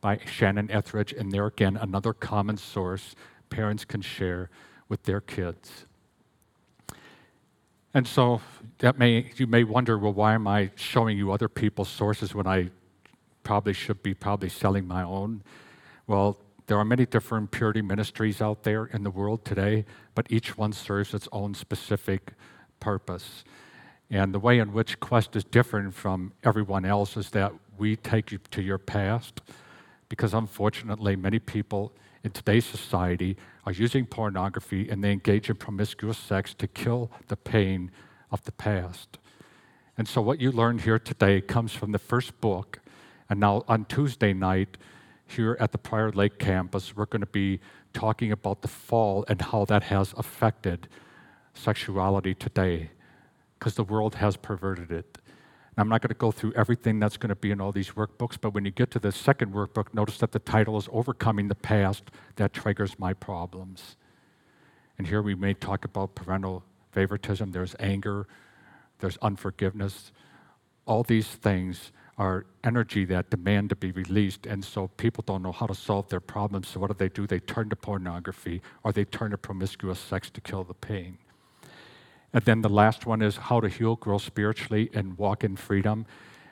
by 0.00 0.18
Shannon 0.26 0.68
Ethridge. 0.68 1.12
And 1.12 1.30
there 1.30 1.46
again, 1.46 1.76
another 1.76 2.12
common 2.12 2.56
source 2.56 3.14
parents 3.50 3.84
can 3.84 4.00
share 4.00 4.50
with 4.88 5.04
their 5.04 5.20
kids. 5.20 5.86
And 7.94 8.04
so 8.04 8.40
that 8.78 8.98
may 8.98 9.30
you 9.36 9.46
may 9.46 9.62
wonder, 9.62 9.96
well, 9.96 10.12
why 10.12 10.34
am 10.34 10.48
I 10.48 10.72
showing 10.74 11.16
you 11.16 11.30
other 11.30 11.48
people's 11.48 11.88
sources 11.88 12.34
when 12.34 12.48
I 12.48 12.70
probably 13.44 13.72
should 13.72 14.02
be 14.02 14.12
probably 14.12 14.48
selling 14.48 14.88
my 14.88 15.04
own? 15.04 15.44
Well, 16.08 16.36
there 16.66 16.78
are 16.78 16.84
many 16.84 17.06
different 17.06 17.52
purity 17.52 17.80
ministries 17.80 18.42
out 18.42 18.64
there 18.64 18.86
in 18.86 19.04
the 19.04 19.10
world 19.12 19.44
today, 19.44 19.84
but 20.16 20.26
each 20.30 20.58
one 20.58 20.72
serves 20.72 21.14
its 21.14 21.28
own 21.30 21.54
specific 21.54 22.32
purpose. 22.80 23.44
And 24.10 24.34
the 24.34 24.40
way 24.40 24.58
in 24.58 24.72
which 24.72 24.98
Quest 24.98 25.36
is 25.36 25.44
different 25.44 25.94
from 25.94 26.32
everyone 26.42 26.84
else 26.84 27.16
is 27.16 27.30
that 27.30 27.52
we 27.78 27.94
take 27.94 28.32
you 28.32 28.38
to 28.50 28.60
your 28.60 28.78
past, 28.78 29.40
because 30.08 30.34
unfortunately, 30.34 31.14
many 31.14 31.38
people 31.38 31.92
in 32.24 32.32
today's 32.32 32.66
society 32.66 33.36
are 33.64 33.72
using 33.72 34.04
pornography 34.04 34.88
and 34.88 35.02
they 35.02 35.12
engage 35.12 35.48
in 35.48 35.56
promiscuous 35.56 36.18
sex 36.18 36.52
to 36.54 36.66
kill 36.66 37.10
the 37.28 37.36
pain 37.36 37.90
of 38.32 38.42
the 38.44 38.52
past. 38.52 39.18
And 39.96 40.08
so, 40.08 40.20
what 40.20 40.40
you 40.40 40.50
learned 40.50 40.80
here 40.80 40.98
today 40.98 41.40
comes 41.40 41.72
from 41.72 41.92
the 41.92 41.98
first 41.98 42.40
book. 42.40 42.80
And 43.28 43.38
now, 43.38 43.64
on 43.68 43.84
Tuesday 43.84 44.32
night, 44.32 44.76
here 45.24 45.56
at 45.60 45.70
the 45.70 45.78
Prior 45.78 46.10
Lake 46.10 46.38
campus, 46.40 46.96
we're 46.96 47.06
going 47.06 47.20
to 47.20 47.26
be 47.26 47.60
talking 47.92 48.32
about 48.32 48.62
the 48.62 48.68
fall 48.68 49.24
and 49.28 49.40
how 49.40 49.64
that 49.66 49.84
has 49.84 50.12
affected 50.16 50.88
sexuality 51.54 52.34
today 52.34 52.90
because 53.60 53.74
the 53.74 53.84
world 53.84 54.16
has 54.16 54.36
perverted 54.36 54.90
it. 54.90 55.18
And 55.76 55.78
I'm 55.78 55.88
not 55.88 56.00
going 56.00 56.08
to 56.08 56.14
go 56.14 56.32
through 56.32 56.54
everything 56.54 56.98
that's 56.98 57.18
going 57.18 57.28
to 57.28 57.36
be 57.36 57.50
in 57.50 57.60
all 57.60 57.72
these 57.72 57.90
workbooks, 57.90 58.36
but 58.40 58.54
when 58.54 58.64
you 58.64 58.70
get 58.70 58.90
to 58.92 58.98
the 58.98 59.12
second 59.12 59.52
workbook, 59.52 59.94
notice 59.94 60.18
that 60.18 60.32
the 60.32 60.38
title 60.38 60.78
is 60.78 60.88
Overcoming 60.90 61.48
the 61.48 61.54
Past 61.54 62.10
That 62.36 62.54
Triggers 62.54 62.98
My 62.98 63.12
Problems. 63.12 63.96
And 64.98 65.06
here 65.06 65.22
we 65.22 65.34
may 65.34 65.54
talk 65.54 65.84
about 65.84 66.14
parental 66.14 66.64
favoritism, 66.90 67.52
there's 67.52 67.76
anger, 67.78 68.26
there's 68.98 69.18
unforgiveness. 69.18 70.10
All 70.86 71.02
these 71.02 71.28
things 71.28 71.92
are 72.18 72.46
energy 72.64 73.04
that 73.04 73.30
demand 73.30 73.68
to 73.70 73.76
be 73.76 73.92
released, 73.92 74.46
and 74.46 74.64
so 74.64 74.88
people 74.88 75.22
don't 75.26 75.42
know 75.42 75.52
how 75.52 75.66
to 75.66 75.74
solve 75.74 76.08
their 76.08 76.20
problems. 76.20 76.68
So, 76.68 76.80
what 76.80 76.88
do 76.88 76.96
they 76.98 77.08
do? 77.08 77.26
They 77.26 77.38
turn 77.38 77.70
to 77.70 77.76
pornography 77.76 78.60
or 78.82 78.92
they 78.92 79.04
turn 79.04 79.30
to 79.30 79.38
promiscuous 79.38 79.98
sex 79.98 80.28
to 80.30 80.40
kill 80.40 80.64
the 80.64 80.74
pain. 80.74 81.18
And 82.32 82.44
then 82.44 82.62
the 82.62 82.68
last 82.68 83.06
one 83.06 83.22
is 83.22 83.36
how 83.36 83.60
to 83.60 83.68
heal, 83.68 83.96
grow 83.96 84.18
spiritually, 84.18 84.90
and 84.94 85.18
walk 85.18 85.42
in 85.42 85.56
freedom. 85.56 86.06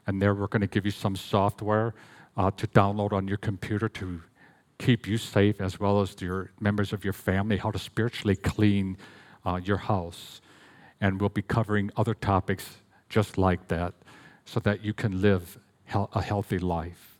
And 0.07 0.21
there 0.21 0.35
we're 0.35 0.49
going 0.49 0.63
to 0.63 0.67
give 0.67 0.85
you 0.85 0.91
some 0.91 1.15
software 1.15 1.95
uh, 2.37 2.51
to 2.53 2.67
download 2.69 3.13
on 3.13 3.29
your 3.29 3.37
computer 3.37 3.89
to 3.89 4.23
keep 4.79 5.07
you 5.07 5.19
safe 5.19 5.61
as 5.61 5.79
well 5.79 6.01
as 6.01 6.21
your 6.21 6.51
members 6.61 6.93
of 6.93 7.05
your 7.05 7.13
family, 7.13 7.57
how 7.57 7.71
to 7.71 7.79
spiritually 7.79 8.37
clean 8.37 8.97
uh, 9.45 9.61
your 9.63 9.77
house. 9.77 10.41
And 11.01 11.21
we'll 11.21 11.29
be 11.31 11.43
covering 11.43 11.91
other 11.97 12.15
topics 12.15 12.79
just 13.09 13.39
like 13.39 13.69
that 13.69 13.95
so 14.45 14.61
that 14.61 14.85
you 14.85 14.93
can 14.93 15.21
live 15.21 15.59
a 15.95 16.23
healthy 16.23 16.59
life. 16.59 17.19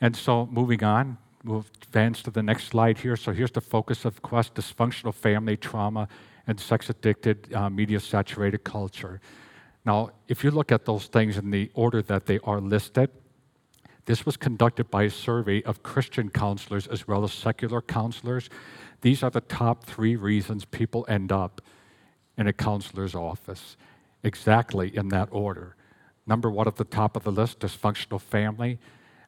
And 0.00 0.16
so, 0.16 0.46
moving 0.46 0.84
on, 0.84 1.18
we'll 1.44 1.64
advance 1.82 2.22
to 2.22 2.30
the 2.30 2.42
next 2.42 2.64
slide 2.64 2.98
here. 2.98 3.16
So, 3.16 3.32
here's 3.32 3.50
the 3.50 3.60
focus 3.60 4.04
of 4.04 4.22
Quest 4.22 4.54
dysfunctional 4.54 5.14
family 5.14 5.56
trauma 5.56 6.08
and 6.48 6.58
sex 6.58 6.90
addicted, 6.90 7.54
uh, 7.54 7.70
media 7.70 8.00
saturated 8.00 8.64
culture. 8.64 9.20
Now, 9.84 10.10
if 10.26 10.42
you 10.42 10.50
look 10.50 10.72
at 10.72 10.84
those 10.84 11.06
things 11.06 11.36
in 11.36 11.50
the 11.50 11.70
order 11.74 12.02
that 12.02 12.26
they 12.26 12.40
are 12.42 12.60
listed, 12.60 13.10
this 14.06 14.26
was 14.26 14.36
conducted 14.36 14.90
by 14.90 15.04
a 15.04 15.10
survey 15.10 15.62
of 15.62 15.82
Christian 15.82 16.30
counselors 16.30 16.86
as 16.86 17.06
well 17.06 17.22
as 17.22 17.32
secular 17.32 17.82
counselors. 17.82 18.48
These 19.02 19.22
are 19.22 19.30
the 19.30 19.42
top 19.42 19.84
three 19.84 20.16
reasons 20.16 20.64
people 20.64 21.04
end 21.08 21.30
up 21.30 21.60
in 22.36 22.46
a 22.46 22.52
counselor's 22.52 23.14
office, 23.14 23.76
exactly 24.24 24.96
in 24.96 25.10
that 25.10 25.28
order. 25.30 25.76
Number 26.26 26.50
one 26.50 26.66
at 26.66 26.76
the 26.76 26.84
top 26.84 27.16
of 27.16 27.24
the 27.24 27.32
list 27.32 27.60
dysfunctional 27.60 28.20
family. 28.20 28.78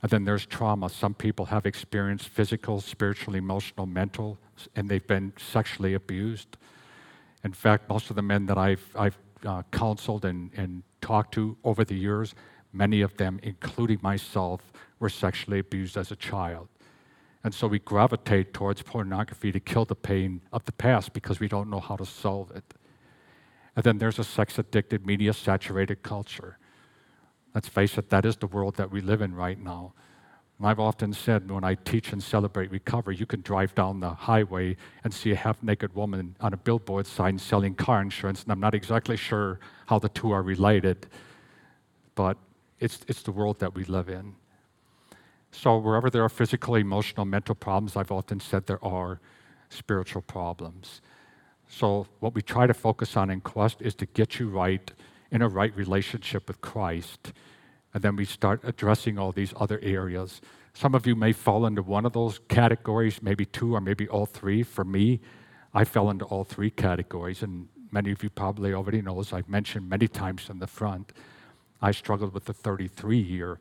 And 0.02 0.10
then 0.10 0.24
there's 0.24 0.46
trauma. 0.46 0.88
Some 0.88 1.12
people 1.12 1.46
have 1.46 1.66
experienced 1.66 2.28
physical, 2.28 2.80
spiritual, 2.80 3.34
emotional, 3.34 3.84
mental, 3.84 4.38
and 4.74 4.88
they've 4.88 5.06
been 5.06 5.34
sexually 5.36 5.92
abused. 5.92 6.56
In 7.44 7.52
fact, 7.52 7.88
most 7.88 8.10
of 8.10 8.16
the 8.16 8.22
men 8.22 8.46
that 8.46 8.58
I've, 8.58 8.84
I've 8.94 9.18
uh, 9.44 9.62
counseled 9.72 10.24
and, 10.24 10.50
and 10.54 10.82
talked 11.00 11.34
to 11.34 11.56
over 11.64 11.84
the 11.84 11.94
years, 11.94 12.34
many 12.72 13.00
of 13.00 13.16
them, 13.16 13.40
including 13.42 13.98
myself, 14.02 14.72
were 14.98 15.08
sexually 15.08 15.58
abused 15.58 15.96
as 15.96 16.10
a 16.10 16.16
child. 16.16 16.68
And 17.42 17.54
so 17.54 17.66
we 17.66 17.78
gravitate 17.78 18.52
towards 18.52 18.82
pornography 18.82 19.50
to 19.50 19.60
kill 19.60 19.86
the 19.86 19.94
pain 19.94 20.42
of 20.52 20.64
the 20.64 20.72
past 20.72 21.14
because 21.14 21.40
we 21.40 21.48
don't 21.48 21.70
know 21.70 21.80
how 21.80 21.96
to 21.96 22.04
solve 22.04 22.50
it. 22.50 22.74
And 23.74 23.84
then 23.84 23.98
there's 23.98 24.18
a 24.18 24.24
sex 24.24 24.58
addicted, 24.58 25.06
media 25.06 25.32
saturated 25.32 26.02
culture. 26.02 26.58
Let's 27.54 27.68
face 27.68 27.96
it, 27.96 28.10
that 28.10 28.26
is 28.26 28.36
the 28.36 28.46
world 28.46 28.76
that 28.76 28.90
we 28.90 29.00
live 29.00 29.22
in 29.22 29.34
right 29.34 29.58
now. 29.58 29.94
And 30.60 30.68
I've 30.68 30.78
often 30.78 31.14
said 31.14 31.50
when 31.50 31.64
I 31.64 31.74
teach 31.74 32.12
and 32.12 32.22
celebrate 32.22 32.70
recovery, 32.70 33.16
you 33.16 33.24
can 33.24 33.40
drive 33.40 33.74
down 33.74 34.00
the 34.00 34.10
highway 34.10 34.76
and 35.02 35.14
see 35.14 35.30
a 35.30 35.34
half 35.34 35.62
naked 35.62 35.94
woman 35.94 36.36
on 36.38 36.52
a 36.52 36.58
billboard 36.58 37.06
sign 37.06 37.38
selling 37.38 37.74
car 37.74 38.02
insurance, 38.02 38.42
and 38.42 38.52
I'm 38.52 38.60
not 38.60 38.74
exactly 38.74 39.16
sure 39.16 39.58
how 39.86 39.98
the 39.98 40.10
two 40.10 40.32
are 40.32 40.42
related, 40.42 41.06
but 42.14 42.36
it's, 42.78 43.00
it's 43.08 43.22
the 43.22 43.32
world 43.32 43.58
that 43.60 43.74
we 43.74 43.84
live 43.84 44.10
in. 44.10 44.34
So, 45.50 45.78
wherever 45.78 46.10
there 46.10 46.24
are 46.24 46.28
physical, 46.28 46.74
emotional, 46.74 47.24
mental 47.24 47.54
problems, 47.54 47.96
I've 47.96 48.12
often 48.12 48.38
said 48.38 48.66
there 48.66 48.84
are 48.84 49.18
spiritual 49.70 50.20
problems. 50.20 51.00
So, 51.70 52.06
what 52.18 52.34
we 52.34 52.42
try 52.42 52.66
to 52.66 52.74
focus 52.74 53.16
on 53.16 53.30
in 53.30 53.40
Quest 53.40 53.80
is 53.80 53.94
to 53.94 54.04
get 54.04 54.38
you 54.38 54.50
right 54.50 54.92
in 55.30 55.40
a 55.40 55.48
right 55.48 55.74
relationship 55.74 56.48
with 56.48 56.60
Christ. 56.60 57.32
And 57.92 58.02
then 58.02 58.16
we 58.16 58.24
start 58.24 58.60
addressing 58.64 59.18
all 59.18 59.32
these 59.32 59.52
other 59.56 59.80
areas. 59.82 60.40
Some 60.74 60.94
of 60.94 61.06
you 61.06 61.16
may 61.16 61.32
fall 61.32 61.66
into 61.66 61.82
one 61.82 62.06
of 62.06 62.12
those 62.12 62.40
categories, 62.48 63.22
maybe 63.22 63.44
two 63.44 63.74
or 63.74 63.80
maybe 63.80 64.08
all 64.08 64.26
three. 64.26 64.62
For 64.62 64.84
me, 64.84 65.20
I 65.74 65.84
fell 65.84 66.10
into 66.10 66.24
all 66.24 66.44
three 66.44 66.70
categories. 66.70 67.42
And 67.42 67.68
many 67.90 68.12
of 68.12 68.22
you 68.22 68.30
probably 68.30 68.72
already 68.72 69.02
know, 69.02 69.18
as 69.18 69.32
I've 69.32 69.48
mentioned 69.48 69.88
many 69.88 70.06
times 70.06 70.48
in 70.48 70.60
the 70.60 70.66
front, 70.66 71.12
I 71.82 71.90
struggled 71.90 72.32
with 72.32 72.44
the 72.44 72.52
33 72.52 73.18
year 73.18 73.58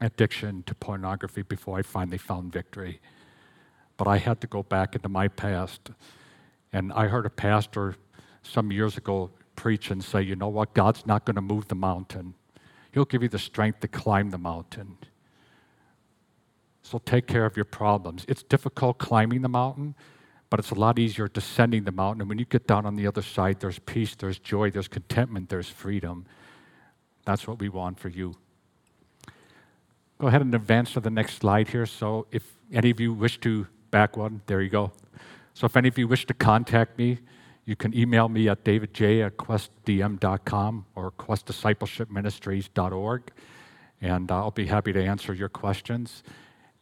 addiction 0.00 0.64
to 0.64 0.74
pornography 0.74 1.42
before 1.42 1.78
I 1.78 1.82
finally 1.82 2.18
found 2.18 2.52
victory. 2.52 3.00
But 3.96 4.08
I 4.08 4.18
had 4.18 4.40
to 4.40 4.46
go 4.46 4.62
back 4.62 4.96
into 4.96 5.08
my 5.08 5.28
past. 5.28 5.90
And 6.72 6.92
I 6.92 7.06
heard 7.06 7.26
a 7.26 7.30
pastor 7.30 7.96
some 8.42 8.72
years 8.72 8.96
ago 8.96 9.30
preach 9.54 9.90
and 9.90 10.02
say, 10.02 10.22
you 10.22 10.34
know 10.34 10.48
what, 10.48 10.74
God's 10.74 11.06
not 11.06 11.24
going 11.24 11.36
to 11.36 11.42
move 11.42 11.68
the 11.68 11.74
mountain. 11.76 12.34
He'll 12.92 13.04
give 13.04 13.22
you 13.22 13.28
the 13.28 13.38
strength 13.38 13.80
to 13.80 13.88
climb 13.88 14.30
the 14.30 14.38
mountain. 14.38 14.98
So 16.82 16.98
take 16.98 17.26
care 17.26 17.46
of 17.46 17.56
your 17.56 17.64
problems. 17.64 18.24
It's 18.28 18.42
difficult 18.42 18.98
climbing 18.98 19.42
the 19.42 19.48
mountain, 19.48 19.94
but 20.50 20.60
it's 20.60 20.70
a 20.70 20.74
lot 20.74 20.98
easier 20.98 21.26
descending 21.26 21.84
the 21.84 21.92
mountain. 21.92 22.20
And 22.20 22.28
when 22.28 22.38
you 22.38 22.44
get 22.44 22.66
down 22.66 22.84
on 22.84 22.96
the 22.96 23.06
other 23.06 23.22
side, 23.22 23.60
there's 23.60 23.78
peace, 23.78 24.14
there's 24.14 24.38
joy, 24.38 24.70
there's 24.70 24.88
contentment, 24.88 25.48
there's 25.48 25.68
freedom. 25.68 26.26
That's 27.24 27.46
what 27.46 27.58
we 27.58 27.68
want 27.68 27.98
for 27.98 28.08
you. 28.08 28.34
Go 30.18 30.26
ahead 30.26 30.42
and 30.42 30.54
advance 30.54 30.92
to 30.92 31.00
the 31.00 31.10
next 31.10 31.36
slide 31.36 31.68
here. 31.68 31.86
So 31.86 32.26
if 32.30 32.42
any 32.72 32.90
of 32.90 33.00
you 33.00 33.14
wish 33.14 33.40
to 33.40 33.66
back 33.90 34.16
one, 34.16 34.42
there 34.46 34.60
you 34.60 34.68
go. 34.68 34.92
So 35.54 35.66
if 35.66 35.76
any 35.76 35.88
of 35.88 35.98
you 35.98 36.06
wish 36.08 36.26
to 36.26 36.34
contact 36.34 36.98
me, 36.98 37.18
you 37.64 37.76
can 37.76 37.96
email 37.96 38.28
me 38.28 38.48
at 38.48 38.64
davidj 38.64 39.24
at 39.24 39.36
questdm.com 39.36 40.86
or 40.94 41.12
questdiscipleshipministries.org, 41.12 43.32
and 44.00 44.32
I'll 44.32 44.50
be 44.50 44.66
happy 44.66 44.92
to 44.92 45.02
answer 45.02 45.32
your 45.32 45.48
questions. 45.48 46.22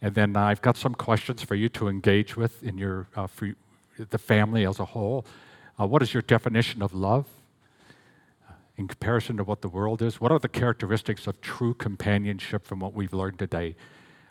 And 0.00 0.14
then 0.14 0.34
uh, 0.36 0.44
I've 0.44 0.62
got 0.62 0.78
some 0.78 0.94
questions 0.94 1.42
for 1.42 1.54
you 1.54 1.68
to 1.70 1.88
engage 1.88 2.36
with 2.36 2.62
in 2.62 2.78
your 2.78 3.08
uh, 3.14 3.26
the 3.98 4.18
family 4.18 4.66
as 4.66 4.78
a 4.78 4.86
whole. 4.86 5.26
Uh, 5.78 5.86
what 5.86 6.02
is 6.02 6.14
your 6.14 6.22
definition 6.22 6.80
of 6.82 6.94
love? 6.94 7.26
in 8.80 8.88
comparison 8.88 9.36
to 9.36 9.44
what 9.44 9.60
the 9.60 9.68
world 9.68 10.00
is? 10.00 10.22
What 10.22 10.32
are 10.32 10.38
the 10.38 10.48
characteristics 10.48 11.26
of 11.26 11.40
true 11.42 11.74
companionship 11.74 12.64
from 12.64 12.80
what 12.80 12.94
we've 12.94 13.12
learned 13.12 13.38
today? 13.38 13.76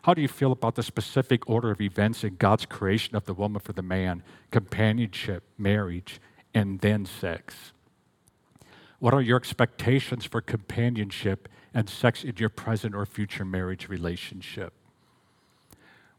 How 0.02 0.12
do 0.12 0.20
you 0.20 0.28
feel 0.28 0.50
about 0.50 0.74
the 0.74 0.82
specific 0.82 1.48
order 1.48 1.70
of 1.70 1.80
events 1.80 2.24
in 2.24 2.34
God's 2.34 2.66
creation 2.66 3.14
of 3.14 3.26
the 3.26 3.34
woman 3.34 3.60
for 3.60 3.72
the 3.72 3.82
man, 3.82 4.24
companionship, 4.50 5.44
marriage, 5.56 6.20
and 6.54 6.80
then 6.80 7.06
sex? 7.06 7.72
What 8.98 9.14
are 9.14 9.22
your 9.22 9.36
expectations 9.36 10.26
for 10.26 10.40
companionship 10.40 11.48
and 11.72 11.88
sex 11.88 12.22
in 12.22 12.34
your 12.36 12.48
present 12.48 12.94
or 12.94 13.06
future 13.06 13.44
marriage 13.44 13.88
relationship? 13.88 14.74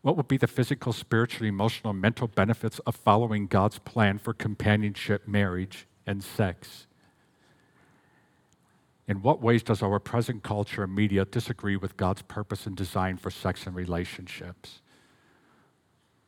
What 0.01 0.17
would 0.17 0.27
be 0.27 0.37
the 0.37 0.47
physical, 0.47 0.93
spiritual, 0.93 1.47
emotional, 1.47 1.93
mental 1.93 2.27
benefits 2.27 2.79
of 2.79 2.95
following 2.95 3.45
God's 3.45 3.77
plan 3.77 4.17
for 4.17 4.33
companionship, 4.33 5.27
marriage, 5.27 5.85
and 6.07 6.23
sex? 6.23 6.87
In 9.07 9.21
what 9.21 9.41
ways 9.41 9.61
does 9.61 9.83
our 9.83 9.99
present 9.99 10.41
culture 10.41 10.83
and 10.83 10.95
media 10.95 11.25
disagree 11.25 11.75
with 11.75 11.97
God's 11.97 12.21
purpose 12.23 12.65
and 12.65 12.75
design 12.75 13.17
for 13.17 13.29
sex 13.29 13.67
and 13.67 13.75
relationships? 13.75 14.81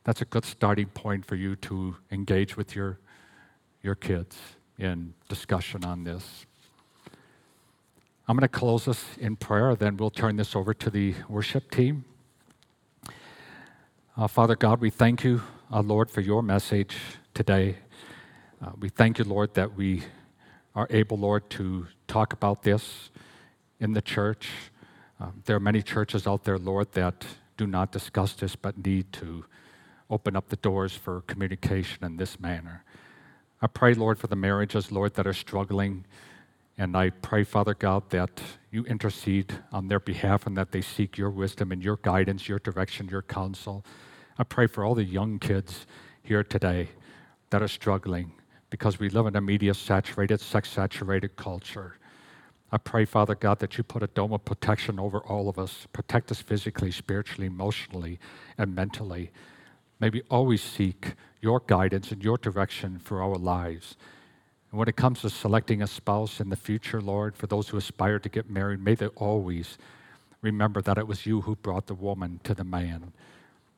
That's 0.04 0.22
a 0.22 0.26
good 0.26 0.46
starting 0.46 0.88
point 0.88 1.26
for 1.26 1.36
you 1.36 1.56
to 1.56 1.96
engage 2.12 2.58
with 2.58 2.76
your, 2.76 3.00
your 3.84 3.96
kids 3.96 4.38
in 4.80 5.14
discussion 5.28 5.84
on 5.84 6.06
this. 6.06 6.46
I'm 8.26 8.38
going 8.38 8.42
to 8.42 8.48
close 8.48 8.86
this 8.86 9.04
in 9.20 9.36
prayer, 9.36 9.76
then 9.76 9.98
we'll 9.98 10.10
turn 10.10 10.38
this 10.38 10.56
over 10.56 10.74
to 10.74 10.90
the 10.90 11.14
worship 11.28 11.70
team. 11.70 12.06
Uh, 14.16 14.28
Father 14.28 14.56
God, 14.56 14.80
we 14.80 14.90
thank 14.90 15.26
you, 15.26 15.42
uh, 15.70 15.82
Lord, 15.82 16.10
for 16.10 16.22
your 16.22 16.42
message 16.42 16.96
today. 17.34 17.76
Uh, 18.64 18.72
we 18.80 18.88
thank 18.88 19.20
you, 19.20 19.26
Lord, 19.26 19.54
that 19.56 19.76
we 19.76 20.04
are 20.74 20.88
able, 20.90 21.18
Lord, 21.18 21.50
to 21.52 21.88
talk 22.08 22.32
about 22.32 22.64
this 22.64 23.10
in 23.82 23.92
the 23.92 24.02
church. 24.02 24.50
Um, 25.20 25.42
there 25.46 25.58
are 25.58 25.60
many 25.60 25.82
churches 25.82 26.26
out 26.26 26.46
there, 26.46 26.58
Lord, 26.58 26.94
that 26.94 27.26
do 27.58 27.68
not 27.68 27.92
discuss 27.92 28.32
this 28.34 28.56
but 28.56 28.86
need 28.86 29.12
to 29.14 29.44
open 30.10 30.38
up 30.38 30.48
the 30.48 30.56
doors 30.56 30.96
for 30.96 31.22
communication 31.22 32.06
in 32.06 32.16
this 32.16 32.40
manner. 32.40 32.86
I 33.64 33.68
pray, 33.68 33.94
Lord, 33.94 34.20
for 34.20 34.28
the 34.28 34.36
marriages, 34.36 34.92
Lord, 34.92 35.14
that 35.14 35.26
are 35.26 35.32
struggling. 35.32 36.04
And 36.78 36.98
I 36.98 37.12
pray, 37.12 37.46
Father 37.46 37.74
God, 37.74 38.10
that 38.10 38.42
you 38.72 38.84
intercede 38.84 39.54
on 39.72 39.88
their 39.88 40.02
behalf 40.02 40.46
and 40.46 40.58
that 40.58 40.74
they 40.74 40.82
seek 40.82 41.18
your 41.18 41.30
wisdom 41.30 41.72
and 41.72 41.82
your 41.82 41.96
guidance, 41.96 42.50
your 42.50 42.60
direction, 42.60 43.08
your 43.08 43.22
counsel. 43.22 43.86
I 44.38 44.44
pray 44.44 44.68
for 44.68 44.84
all 44.84 44.96
the 44.96 45.06
young 45.06 45.40
kids 45.40 45.88
here 46.22 46.44
today 46.44 46.90
that 47.52 47.64
are 47.64 47.70
struggling 47.70 48.34
because 48.70 49.00
we 49.00 49.08
live 49.08 49.28
in 49.28 49.36
a 49.38 49.42
media 49.42 49.74
saturated, 49.74 50.42
sex 50.42 50.70
saturated 50.70 51.38
culture. 51.38 51.96
I 52.70 52.80
pray, 52.80 53.06
Father 53.06 53.36
God, 53.36 53.60
that 53.60 53.78
you 53.78 53.86
put 53.86 54.04
a 54.04 54.08
dome 54.08 54.34
of 54.34 54.44
protection 54.44 55.00
over 55.00 55.20
all 55.20 55.48
of 55.48 55.58
us. 55.58 55.88
Protect 55.94 56.32
us 56.32 56.42
physically, 56.42 56.92
spiritually, 56.92 57.48
emotionally, 57.48 58.20
and 58.58 58.76
mentally. 58.76 59.32
May 60.02 60.10
we 60.10 60.22
always 60.30 60.62
seek 60.62 61.14
your 61.44 61.60
guidance 61.68 62.12
and 62.12 62.24
your 62.24 62.38
direction 62.38 62.98
for 62.98 63.22
our 63.22 63.36
lives. 63.36 63.98
And 64.72 64.80
when 64.80 64.88
it 64.88 64.96
comes 64.96 65.22
to 65.22 65.30
selecting 65.30 65.82
a 65.82 65.88
spouse 65.88 66.40
in 66.40 66.50
the 66.50 66.56
future, 66.56 67.02
Lord, 67.02 67.36
for 67.36 67.48
those 67.48 67.70
who 67.70 67.78
aspire 67.78 68.18
to 68.20 68.30
get 68.30 68.50
married, 68.50 68.80
may 68.80 68.96
they 68.96 69.08
always 69.08 69.78
remember 70.42 70.82
that 70.82 70.98
it 70.98 71.08
was 71.08 71.26
you 71.26 71.42
who 71.42 71.56
brought 71.56 71.88
the 71.88 71.94
woman 71.94 72.40
to 72.46 72.56
the 72.56 72.64
man. 72.64 73.12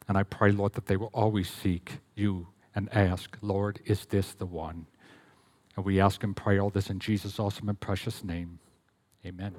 And 0.07 0.17
I 0.17 0.23
pray, 0.23 0.51
Lord, 0.51 0.73
that 0.73 0.85
they 0.85 0.95
will 0.95 1.11
always 1.13 1.49
seek 1.49 1.99
you 2.13 2.47
and 2.75 2.87
ask, 2.93 3.37
Lord, 3.41 3.79
is 3.85 4.05
this 4.05 4.33
the 4.33 4.45
one? 4.45 4.85
And 5.75 5.83
we 5.83 5.99
ask 5.99 6.23
and 6.23 6.35
pray 6.35 6.59
all 6.59 6.69
this 6.69 6.89
in 6.89 6.99
Jesus' 6.99 7.39
awesome 7.39 7.67
and 7.67 7.79
precious 7.79 8.23
name. 8.23 8.59
Amen. 9.25 9.55